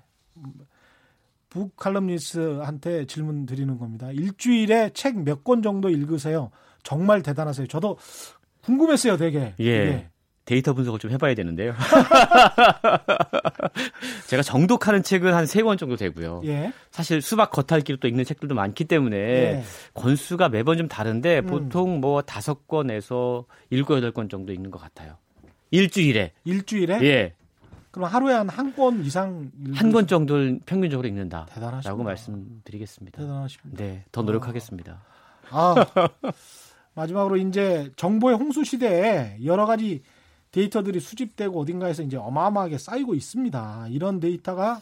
[1.50, 4.10] 북 칼럼니스트한테 질문 드리는 겁니다.
[4.12, 6.52] 일주일에 책 몇 권 정도 읽으세요?
[6.84, 7.68] 정말 대단하세요.
[7.68, 7.98] 저도
[8.62, 9.54] 궁금했어요, 되게.
[9.60, 9.66] 예.
[9.66, 10.10] 예.
[10.46, 11.74] 데이터 분석을 좀 해봐야 되는데요.
[14.28, 16.42] 제가 정독하는 책은 한 세 권 정도 되고요.
[16.46, 16.72] 예.
[16.92, 19.64] 사실 수박 겉핥기로 또 읽는 책들도 많기 때문에 예.
[19.96, 21.46] 권수가 매번 좀 다른데 음.
[21.48, 25.18] 보통 뭐 다섯 권에서 일곱 여덟 권 정도 읽는 것 같아요.
[25.72, 26.34] 일주일에.
[26.44, 27.00] 일주일에?
[27.02, 27.34] 예.
[27.96, 31.46] 그럼 하루에 한 한 권 이상 한 권 정도를 평균적으로 읽는다.
[31.50, 33.22] 대단하시고 말씀드리겠습니다.
[33.22, 33.84] 대단하십니다.
[33.84, 35.02] 네, 더 노력하겠습니다.
[35.52, 35.76] 아,
[36.94, 40.02] 마지막으로 이제 정보의 홍수 시대에 여러 가지
[40.52, 43.88] 데이터들이 수집되고 어딘가에서 이제 어마어마하게 쌓이고 있습니다.
[43.90, 44.82] 이런 데이터가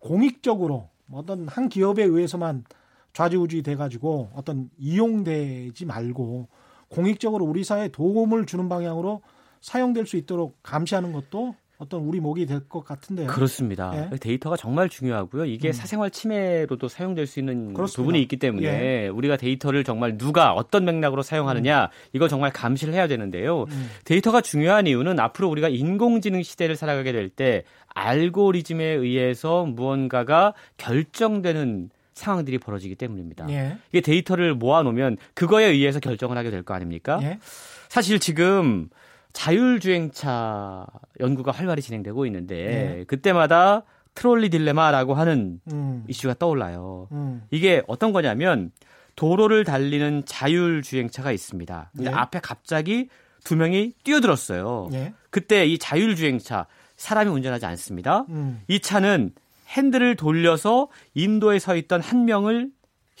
[0.00, 2.64] 공익적으로 어떤 한 기업에 의해서만
[3.12, 6.48] 좌지우지 돼가지고 어떤 이용되지 말고
[6.88, 9.20] 공익적으로 우리 사회에 도움을 주는 방향으로
[9.60, 13.26] 사용될 수 있도록 감시하는 것도 어떤 우리 목이 될 것 같은데요.
[13.26, 13.90] 그렇습니다.
[14.12, 14.16] 예.
[14.18, 15.46] 데이터가 정말 중요하고요.
[15.46, 15.72] 이게 음.
[15.72, 17.96] 사생활 침해로도 사용될 수 있는 그렇습니다.
[17.96, 19.08] 부분이 있기 때문에 예.
[19.08, 21.88] 우리가 데이터를 정말 누가 어떤 맥락으로 사용하느냐 음.
[22.12, 23.62] 이걸 정말 감시를 해야 되는데요.
[23.70, 23.90] 음.
[24.04, 27.64] 데이터가 중요한 이유는 앞으로 우리가 인공지능 시대를 살아가게 될 때
[27.94, 33.46] 알고리즘에 의해서 무언가가 결정되는 상황들이 벌어지기 때문입니다.
[33.50, 33.78] 예.
[33.90, 37.18] 이게 데이터를 모아놓으면 그거에 의해서 결정을 하게 될 거 아닙니까?
[37.22, 37.38] 예.
[37.88, 38.88] 사실 지금
[39.32, 40.86] 자율주행차
[41.20, 43.04] 연구가 활발히 진행되고 있는데 네.
[43.04, 46.04] 그때마다 트롤리 딜레마라고 하는 음.
[46.08, 47.08] 이슈가 떠올라요.
[47.12, 47.42] 음.
[47.50, 48.72] 이게 어떤 거냐면
[49.16, 51.90] 도로를 달리는 자율주행차가 있습니다.
[51.96, 52.16] 근데 네.
[52.16, 53.08] 앞에 갑자기
[53.44, 54.88] 두 명이 뛰어들었어요.
[54.90, 55.14] 네.
[55.30, 56.66] 그때 이 자율주행차
[56.96, 58.26] 사람이 운전하지 않습니다.
[58.30, 58.62] 음.
[58.68, 59.32] 이 차는
[59.68, 62.70] 핸들을 돌려서 인도에 서 있던 한 명을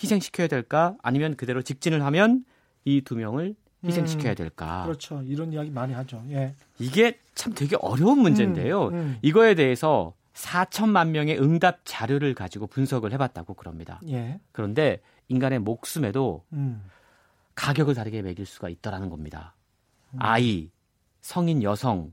[0.02, 0.96] 희생시켜야 될까?
[1.02, 2.44] 아니면 그대로 직진을 하면
[2.84, 3.54] 이 두 명을
[3.84, 4.82] 희생시켜야 음, 될까?
[4.82, 5.22] 음, 그렇죠.
[5.22, 6.22] 이런 이야기 많이 하죠.
[6.30, 6.54] 예.
[6.78, 8.88] 이게 참 되게 어려운 문제인데요.
[8.88, 9.18] 음, 음.
[9.22, 14.00] 이거에 대해서 4천만 명의 응답 자료를 가지고 분석을 해봤다고 그럽니다.
[14.08, 14.40] 예.
[14.52, 16.82] 그런데 인간의 목숨에도 음.
[17.54, 19.54] 가격을 다르게 매길 수가 있더라는 겁니다.
[20.12, 20.18] 음.
[20.20, 20.70] 아이,
[21.20, 22.12] 성인 여성,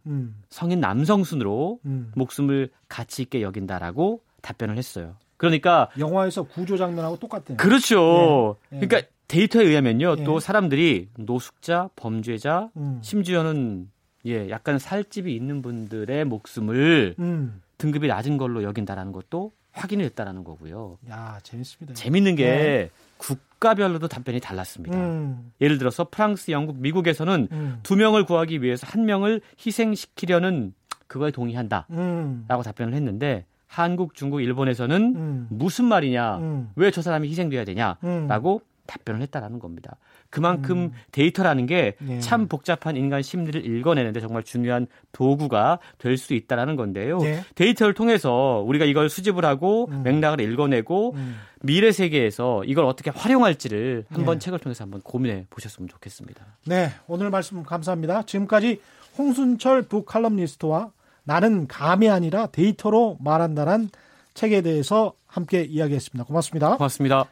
[0.50, 1.80] 성인 남성 순으로
[2.16, 5.16] 목숨을 가치 있게 여긴다라고 답변을 했어요.
[5.38, 7.58] 그러니까 영화에서 구조 장면하고 똑같대요.
[7.58, 8.58] 그렇죠.
[8.74, 8.78] 예.
[8.82, 8.88] 예.
[8.88, 10.24] 그러니까 데이터에 의하면요, 예.
[10.24, 13.00] 또 사람들이 노숙자, 범죄자, 음.
[13.02, 13.90] 심지어는
[14.26, 17.62] 예, 약간 살집이 있는 분들의 목숨을 음.
[17.78, 20.98] 등급이 낮은 걸로 여긴다라는 것도 확인이 됐다라는 거고요.
[21.10, 21.94] 야, 재밌습니다.
[21.94, 22.90] 재밌는 게 네.
[23.18, 24.98] 국가별로도 답변이 달랐습니다.
[24.98, 25.52] 음.
[25.62, 27.80] 예를 들어서 프랑스, 영국, 미국에서는 음.
[27.84, 30.74] 두 명을 구하기 위해서 한 명을 희생시키려는
[31.06, 32.46] 그거에 동의한다라고 음.
[32.48, 35.48] 답변을 했는데 한국, 중국, 일본에서는 음.
[35.50, 36.72] 무슨 말이냐, 음.
[36.76, 39.98] 왜저 사람이 희생돼야 되냐라고 답변을 했다라는 겁니다.
[40.30, 40.92] 그만큼 음.
[41.12, 42.48] 데이터라는 게참 네.
[42.48, 47.20] 복잡한 인간 심리를 읽어내는데 정말 중요한 도구가 될 수 있다라는 건데요.
[47.20, 47.44] 네.
[47.56, 50.04] 데이터를 통해서 우리가 이걸 수집을 하고 음.
[50.04, 51.36] 맥락을 읽어내고 음.
[51.62, 54.46] 미래 세계에서 이걸 어떻게 활용할지를 한번 네.
[54.46, 56.46] 책을 통해서 한번 고민해 보셨으면 좋겠습니다.
[56.66, 58.24] 네, 오늘 말씀 감사합니다.
[58.24, 58.82] 지금까지
[59.18, 60.92] 홍순철 북칼럼니스트와
[61.24, 63.90] 나는 감이 아니라 데이터로 말한다란
[64.34, 66.26] 책에 대해서 함께 이야기했습니다.
[66.26, 66.78] 고맙습니다.
[66.78, 67.28] 고맙습니다.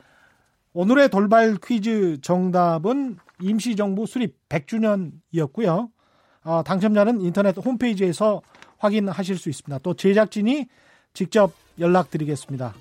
[0.75, 5.89] 오늘의 돌발 퀴즈 정답은 임시정부 수립 100주년이었고요.
[6.43, 8.41] 어, 당첨자는 인터넷 홈페이지에서
[8.77, 9.79] 확인하실 수 있습니다.
[9.79, 10.67] 또 제작진이
[11.13, 12.73] 직접 연락드리겠습니다.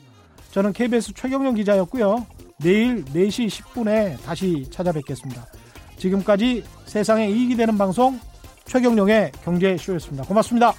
[0.51, 2.26] 저는 KBS 최경영 기자였고요.
[2.59, 5.47] 내일 4시 10분에 다시 찾아뵙겠습니다.
[5.97, 8.18] 지금까지 세상에 이익이 되는 방송
[8.64, 10.24] 최경영의 경제쇼였습니다.
[10.24, 10.72] 고맙습니다.